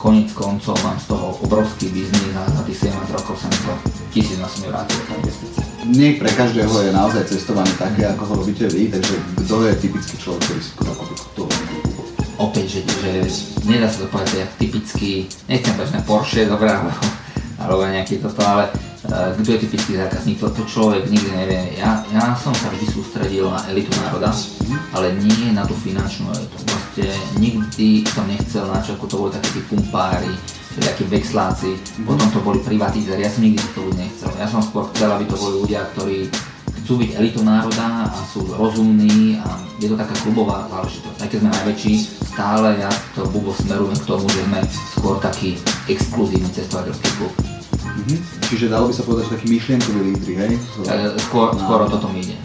konec 0.00 0.32
koncov 0.32 0.76
mám 0.80 0.96
z 0.96 1.12
toho 1.12 1.36
obrovský 1.44 1.92
biznis 1.92 2.32
a 2.38 2.46
za 2.46 2.62
tých 2.64 2.88
17 2.88 3.16
rokov 3.16 3.36
sa 3.36 3.50
mi 3.52 3.58
to 3.58 3.72
tisíc 4.14 4.38
na 4.38 4.48
som 4.48 4.64
vrátil 4.70 4.96
tá. 5.04 5.14
Nie 5.86 6.16
pre 6.16 6.30
každého 6.32 6.72
je 6.72 6.90
naozaj 6.94 7.26
cestovanie 7.26 7.74
také, 7.74 8.06
ako 8.08 8.22
ho 8.26 8.34
robíte 8.42 8.70
vy, 8.70 8.88
takže 8.88 9.14
kto 9.44 9.54
je 9.66 9.72
typický 9.76 10.14
človek, 10.18 10.40
ktorý 10.46 10.60
si 10.62 10.72
Opäť, 12.36 12.80
že, 12.80 12.80
že 12.84 13.20
nedá 13.64 13.88
sa 13.88 14.04
to 14.04 14.12
povedať, 14.12 14.44
jak 14.44 14.52
typický, 14.60 15.10
nechcem 15.48 15.72
povedať, 15.72 16.04
Porsche, 16.04 16.44
dobré, 16.44 16.68
alebo, 16.76 16.92
alebo 17.60 17.82
nejaký 17.88 18.20
toto, 18.20 18.44
ale 18.44 18.68
Eh, 19.06 19.30
kto 19.38 19.54
je 19.54 19.62
typický 19.62 19.92
zákazník, 20.02 20.42
to, 20.42 20.50
to 20.50 20.66
človek 20.66 21.06
nikdy 21.06 21.30
nevie. 21.30 21.78
Ja, 21.78 22.02
ja 22.10 22.34
som 22.34 22.50
sa 22.50 22.66
vždy 22.74 22.90
sústredil 22.90 23.46
na 23.46 23.62
elitu 23.70 23.94
národa, 24.02 24.34
ale 24.90 25.14
nie 25.22 25.54
na 25.54 25.62
tú 25.62 25.78
finančnú 25.78 26.26
elitu. 26.34 26.56
Proste 26.66 27.06
nikdy 27.38 28.02
som 28.10 28.26
nechcel 28.26 28.66
na 28.66 28.82
čo, 28.82 28.98
to 28.98 29.14
boli 29.14 29.30
také 29.30 29.48
tí 29.54 29.60
pumpári, 29.70 30.34
takí 30.82 31.06
vexláci, 31.06 31.78
potom 32.02 32.26
to 32.34 32.42
boli 32.42 32.58
privatizéri, 32.66 33.22
ja 33.22 33.30
som 33.30 33.46
nikdy 33.46 33.62
to 33.78 33.86
ľudí 33.86 34.10
nechcel. 34.10 34.30
Ja 34.42 34.50
som 34.50 34.58
skôr 34.58 34.90
chcel, 34.90 35.14
aby 35.14 35.24
to 35.30 35.38
boli 35.38 35.54
ľudia, 35.62 35.86
ktorí 35.94 36.26
chcú 36.86 37.02
byť 37.02 37.18
elitou 37.18 37.42
národa 37.42 38.14
a 38.14 38.22
sú 38.30 38.46
rozumní 38.46 39.42
a 39.42 39.58
je 39.82 39.90
to 39.90 39.98
taká 39.98 40.14
klubová 40.22 40.70
záležitosť. 40.70 41.18
Aj 41.18 41.26
keď 41.26 41.38
sme 41.42 41.50
najväčší, 41.50 41.92
stále 42.30 42.78
ja 42.78 42.90
to 43.18 43.26
bubo 43.26 43.50
smerujem 43.58 43.98
k 43.98 44.06
tomu, 44.06 44.30
že 44.30 44.46
sme 44.46 44.62
skôr 44.94 45.18
taký 45.18 45.58
exkluzívny 45.90 46.46
cestovateľský 46.54 47.10
klub. 47.18 47.34
Mm-hmm. 47.82 48.18
Čiže 48.46 48.70
dalo 48.70 48.86
by 48.86 48.94
sa 48.94 49.02
povedať, 49.02 49.24
že 49.26 49.34
taký 49.34 49.46
myšlienkový 49.50 50.00
lídry, 50.14 50.34
hej? 50.38 50.52
E, 50.86 51.18
skôr, 51.26 51.58
skôr 51.58 51.78
o 51.82 51.90
toto 51.90 52.06
mi 52.06 52.22
ide. 52.22 52.38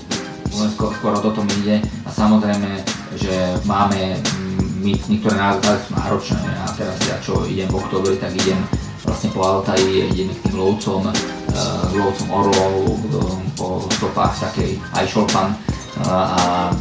Skôr, 0.50 0.90
skôr 0.90 1.14
o 1.14 1.22
toto 1.22 1.46
mi 1.46 1.54
ide 1.62 1.78
a 2.02 2.10
samozrejme, 2.10 2.82
že 3.22 3.62
máme 3.70 4.18
my, 4.82 4.98
niektoré 5.06 5.38
názvy 5.38 5.70
sú 5.86 5.92
náročné 5.94 6.50
a 6.50 6.66
teraz 6.74 6.98
ja 7.06 7.22
čo 7.22 7.46
idem 7.46 7.70
v 7.70 7.78
oktobri, 7.78 8.18
tak 8.18 8.34
idem 8.34 8.58
vlastne 9.06 9.30
po 9.38 9.46
Altaji, 9.46 10.10
idem 10.10 10.34
k 10.34 10.50
tým 10.50 10.58
lovcom, 10.58 11.14
lovcom 11.98 12.28
orlov, 12.32 12.74
po 13.56 13.86
stopách 13.94 14.34
takej 14.50 14.80
aj 14.96 15.06
šolpan 15.06 15.54
a 16.08 16.72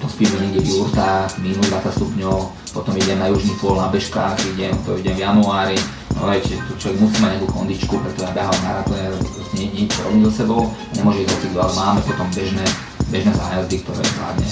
to 0.00 0.06
spíme 0.08 0.32
niekde 0.40 0.64
v 0.64 0.68
jurtách, 0.74 1.38
minus 1.38 1.68
20 1.68 1.92
stupňov, 1.92 2.38
potom 2.72 2.96
idem 2.96 3.20
na 3.20 3.28
južný 3.28 3.52
pôl 3.60 3.76
na 3.76 3.92
bežkách, 3.92 4.34
idem, 4.56 4.72
to 4.82 4.96
idem 4.96 5.14
v 5.14 5.22
januári, 5.28 5.78
No 6.20 6.28
viete, 6.28 6.52
tu 6.68 6.76
človek 6.76 7.00
musí 7.00 7.16
mať 7.24 7.30
nejakú 7.40 7.48
kondičku, 7.48 7.94
pretože 7.96 8.28
ja 8.28 8.32
behám 8.36 8.58
maratóne, 8.60 9.08
nie, 9.56 9.72
niečo 9.72 10.04
robím 10.04 10.28
so 10.28 10.32
sebou, 10.44 10.68
nemôže 10.92 11.24
ísť 11.24 11.32
hocikto, 11.32 11.58
ale 11.64 11.72
máme 11.72 12.00
potom 12.04 12.28
bežné, 12.36 12.66
bežné 13.08 13.32
zájazdy, 13.32 13.76
ktoré 13.80 14.02
zvládne 14.04 14.46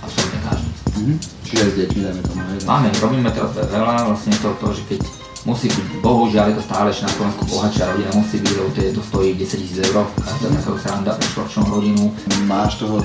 absolútne 0.00 0.40
každý. 0.48 0.70
Mm-hmm. 0.96 1.16
Čiže 1.44 1.60
aj 1.60 1.68
s 1.68 1.76
deťmi, 1.76 2.00
dajme 2.00 2.22
tomu. 2.24 2.40
Máme, 2.64 2.86
robíme 2.96 3.28
teraz 3.28 3.50
veľa, 3.52 3.94
vlastne 4.08 4.32
to, 4.40 4.48
to, 4.56 4.66
že 4.72 4.82
keď 4.88 5.00
musí 5.46 5.70
byť, 5.70 6.02
bohužiaľ 6.02 6.50
je 6.50 6.56
to 6.58 6.64
stále 6.66 6.86
ešte 6.90 7.06
na 7.06 7.12
Slovensku 7.14 7.42
bohatšia 7.46 7.86
rodina, 7.86 8.10
musí 8.18 8.36
byť, 8.42 8.52
lebo 8.58 8.70
to 8.74 9.02
stojí 9.06 9.30
10 9.38 9.78
000 9.78 9.88
eur, 9.94 10.04
každá 10.18 10.46
taká 10.50 10.70
sranda 10.82 11.10
pre 11.14 11.26
štvorčnú 11.30 11.62
rodinu. 11.70 12.04
Máš 12.50 12.82
toho 12.82 12.98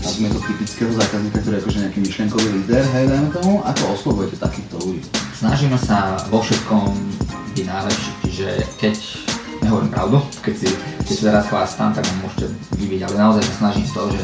nazvime 0.00 0.32
to 0.32 0.40
typického 0.44 0.92
zákazníka, 0.92 1.40
ktorý 1.40 1.54
je 1.56 1.62
akože 1.64 1.78
nejaký 1.80 1.98
myšlenkový 2.04 2.48
líder, 2.60 2.84
hej, 2.92 3.04
dajme 3.08 3.28
tomu, 3.32 3.52
ako 3.64 3.82
oslovujete 3.96 4.36
takýchto 4.36 4.76
ľudí? 4.84 5.00
Snažíme 5.36 5.76
sa 5.80 6.20
vo 6.28 6.44
všetkom 6.44 6.92
byť 7.56 7.66
najlepší, 7.68 8.10
čiže 8.24 8.48
keď 8.80 8.96
nehovorím 9.64 9.92
pravdu, 9.92 10.16
keď 10.44 10.54
si, 10.56 10.68
keď 11.04 11.14
si 11.16 11.22
teraz 11.24 11.44
chvástám, 11.48 11.92
tak 11.92 12.04
môžete 12.20 12.52
vybiť, 12.80 13.00
ale 13.08 13.14
naozaj 13.16 13.44
sa 13.44 13.54
snažím 13.64 13.86
to, 13.92 14.02
že 14.12 14.22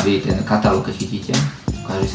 aby 0.00 0.20
ten 0.20 0.38
katalóg, 0.44 0.88
keď 0.88 0.94
chytíte, 1.04 1.34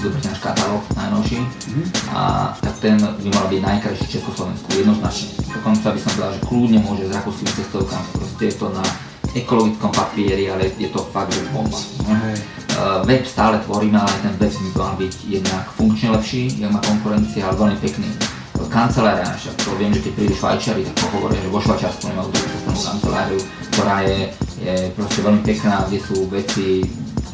zoberte 0.02 0.28
náš 0.28 0.42
katalóg 0.44 0.84
najnovší 0.98 1.40
mm-hmm. 1.40 1.86
a 2.12 2.22
tak 2.58 2.76
ten 2.82 2.98
by 2.98 3.30
mal 3.32 3.46
byť 3.48 3.62
najkrajší 3.62 4.04
v 4.08 4.14
Československu, 4.20 4.68
jednoznačne. 4.76 5.28
Dokonca 5.52 5.88
by 5.94 6.00
som 6.00 6.12
povedal, 6.18 6.34
že 6.34 6.42
kľudne 6.48 6.80
môže 6.84 7.04
s 7.08 7.12
rakúskymi 7.16 7.52
cestovkami, 7.56 8.08
proste 8.18 8.44
je 8.50 8.56
to 8.56 8.68
na 8.74 8.84
ekologickom 9.32 9.92
papieri, 9.96 10.44
ale 10.52 10.64
je 10.76 10.90
to 10.92 11.00
fakt, 11.16 11.32
že 11.32 11.46
bomba. 11.56 11.80
Mm-hmm. 11.80 12.36
Uh, 12.72 13.04
web 13.04 13.24
stále 13.28 13.60
tvoríme, 13.64 14.00
ale 14.00 14.14
ten 14.24 14.34
web 14.40 14.52
by 14.52 14.70
mal 14.80 14.94
byť 14.96 15.14
jednak 15.28 15.64
funkčne 15.76 16.16
lepší, 16.16 16.52
jak 16.60 16.72
má 16.72 16.80
konkurencia, 16.84 17.48
ale 17.48 17.56
veľmi 17.60 17.78
pekný. 17.80 18.08
Kancelária 18.72 19.28
naša, 19.28 19.52
to 19.68 19.76
viem, 19.76 19.92
že 19.92 20.00
keď 20.00 20.12
prídu 20.16 20.32
Švajčari, 20.32 20.88
tak 20.88 21.12
hovoria, 21.12 21.36
že 21.44 21.52
vo 21.52 21.60
Švajčiarsku 21.60 22.08
nemajú 22.08 22.32
cestovnú 22.32 22.80
kanceláriu, 22.80 23.40
ktorá 23.76 23.98
je, 24.08 24.20
je 24.64 24.76
proste 24.96 25.20
veľmi 25.28 25.42
pekná, 25.44 25.84
kde 25.92 26.00
sú 26.00 26.24
veci 26.32 26.88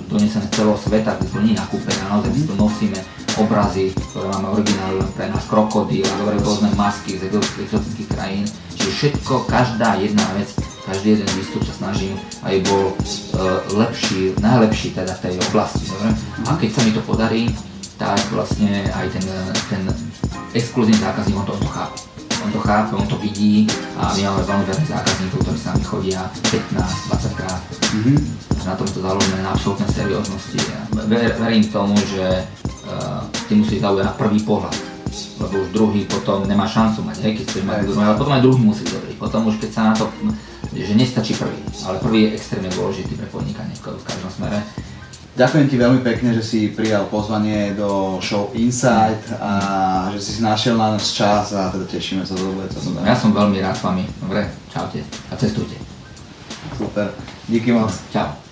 donesené 0.07 0.47
z 0.47 0.53
celého 0.55 0.77
sveta, 0.79 1.19
sú 1.27 1.39
nie 1.43 1.53
nakúpené, 1.53 1.99
naozaj 2.07 2.31
si 2.31 2.43
to 2.47 2.55
nosíme, 2.55 2.99
obrazy, 3.37 3.93
ktoré 3.93 4.27
máme 4.33 4.47
originálne 4.57 5.05
pre 5.13 5.29
nás, 5.29 5.45
krokodíl 5.45 6.07
dobre 6.17 6.41
rôzne 6.41 6.73
masky 6.73 7.21
z 7.21 7.29
exotických 7.29 8.09
krajín. 8.09 8.45
Čiže 8.73 8.91
všetko, 8.91 9.45
každá 9.45 10.01
jedna 10.01 10.25
vec 10.33 10.49
každý 10.87 11.19
jeden 11.19 11.27
výstup 11.35 11.67
sa 11.67 11.75
snažím, 11.75 12.15
aby 12.47 12.63
bol 12.63 12.95
uh, 12.95 13.59
lepší, 13.75 14.31
najlepší 14.39 14.95
teda 14.95 15.19
v 15.19 15.23
tej 15.27 15.33
oblasti. 15.51 15.83
Dobre? 15.91 16.15
A 16.47 16.55
keď 16.55 16.69
sa 16.71 16.81
mi 16.87 16.91
to 16.95 17.03
podarí, 17.03 17.43
tak 17.99 18.15
vlastne 18.31 18.87
aj 18.95 19.11
ten, 19.11 19.25
ten 19.67 19.83
exkluzívny 20.55 21.03
zákazník, 21.03 21.35
on 21.35 21.43
to, 21.43 21.59
on 21.59 21.59
to 21.59 21.71
chápe. 21.75 21.95
On 22.39 22.49
to 22.55 22.61
chápe, 22.63 22.91
on 22.95 23.07
to 23.09 23.19
vidí 23.19 23.67
a 23.99 24.15
my 24.15 24.21
máme 24.31 24.43
veľmi 24.47 24.65
veľa 24.71 24.83
zákazníkov, 24.87 25.37
ktorí 25.43 25.57
sa 25.59 25.75
nami 25.75 25.83
chodia 25.83 26.19
15-20 26.55 27.35
krát. 27.35 27.61
Mm-hmm. 27.67 28.17
Na 28.67 28.75
tom 28.75 28.83
to 28.83 28.99
založené 28.99 29.39
na 29.39 29.55
absolútnej 29.55 29.87
serióznosti. 29.95 30.59
Ver, 31.07 31.31
verím 31.39 31.63
tomu, 31.71 31.95
že 32.03 32.43
uh, 32.83 33.23
ty 33.47 33.55
musíš 33.55 33.79
zaujať 33.79 34.03
na 34.03 34.13
prvý 34.19 34.43
pohľad 34.43 34.75
lebo 35.37 35.53
už 35.63 35.69
druhý 35.69 36.01
potom 36.09 36.49
nemá 36.49 36.65
šancu 36.65 37.05
mať, 37.05 37.21
hej, 37.21 37.31
keď 37.37 37.45
chceš 37.45 37.63
mať 37.63 37.77
druhý, 37.85 38.01
ale 38.01 38.17
potom 38.17 38.33
aj 38.33 38.41
druhý 38.41 38.61
musí 38.61 38.83
dobrý. 38.89 39.13
Potom 39.21 39.45
už 39.45 39.61
keď 39.61 39.69
sa 39.69 39.81
na 39.89 39.93
to 39.93 40.09
že 40.77 40.93
nestačí 40.93 41.33
prvý, 41.33 41.57
ale 41.89 41.97
prvý 41.97 42.19
je 42.29 42.33
extrémne 42.37 42.69
dôležitý 42.69 43.17
pre 43.17 43.25
podnikanie 43.33 43.73
v 43.73 44.05
každom 44.05 44.29
smere. 44.29 44.61
Ďakujem 45.37 45.69
ti 45.69 45.77
veľmi 45.77 46.01
pekne, 46.01 46.33
že 46.33 46.41
si 46.41 46.73
prijal 46.73 47.05
pozvanie 47.13 47.77
do 47.77 48.17
show 48.25 48.49
Insight 48.57 49.21
a 49.37 50.09
že 50.09 50.17
si 50.17 50.31
si 50.37 50.41
našiel 50.41 50.73
na 50.73 50.97
nás 50.97 51.13
čas 51.13 51.53
a 51.53 51.69
teda 51.69 51.85
tešíme 51.85 52.25
sa 52.25 52.33
do 52.33 52.57
budúceho. 52.57 52.97
Ja 53.05 53.13
som 53.13 53.37
veľmi 53.37 53.61
rád 53.61 53.77
s 53.77 53.85
vami. 53.85 54.05
Dobre, 54.17 54.49
čaute 54.73 55.05
a 55.29 55.33
cestujte. 55.37 55.77
Super, 56.73 57.13
díky 57.45 57.69
moc. 57.69 57.93
Čau. 58.09 58.46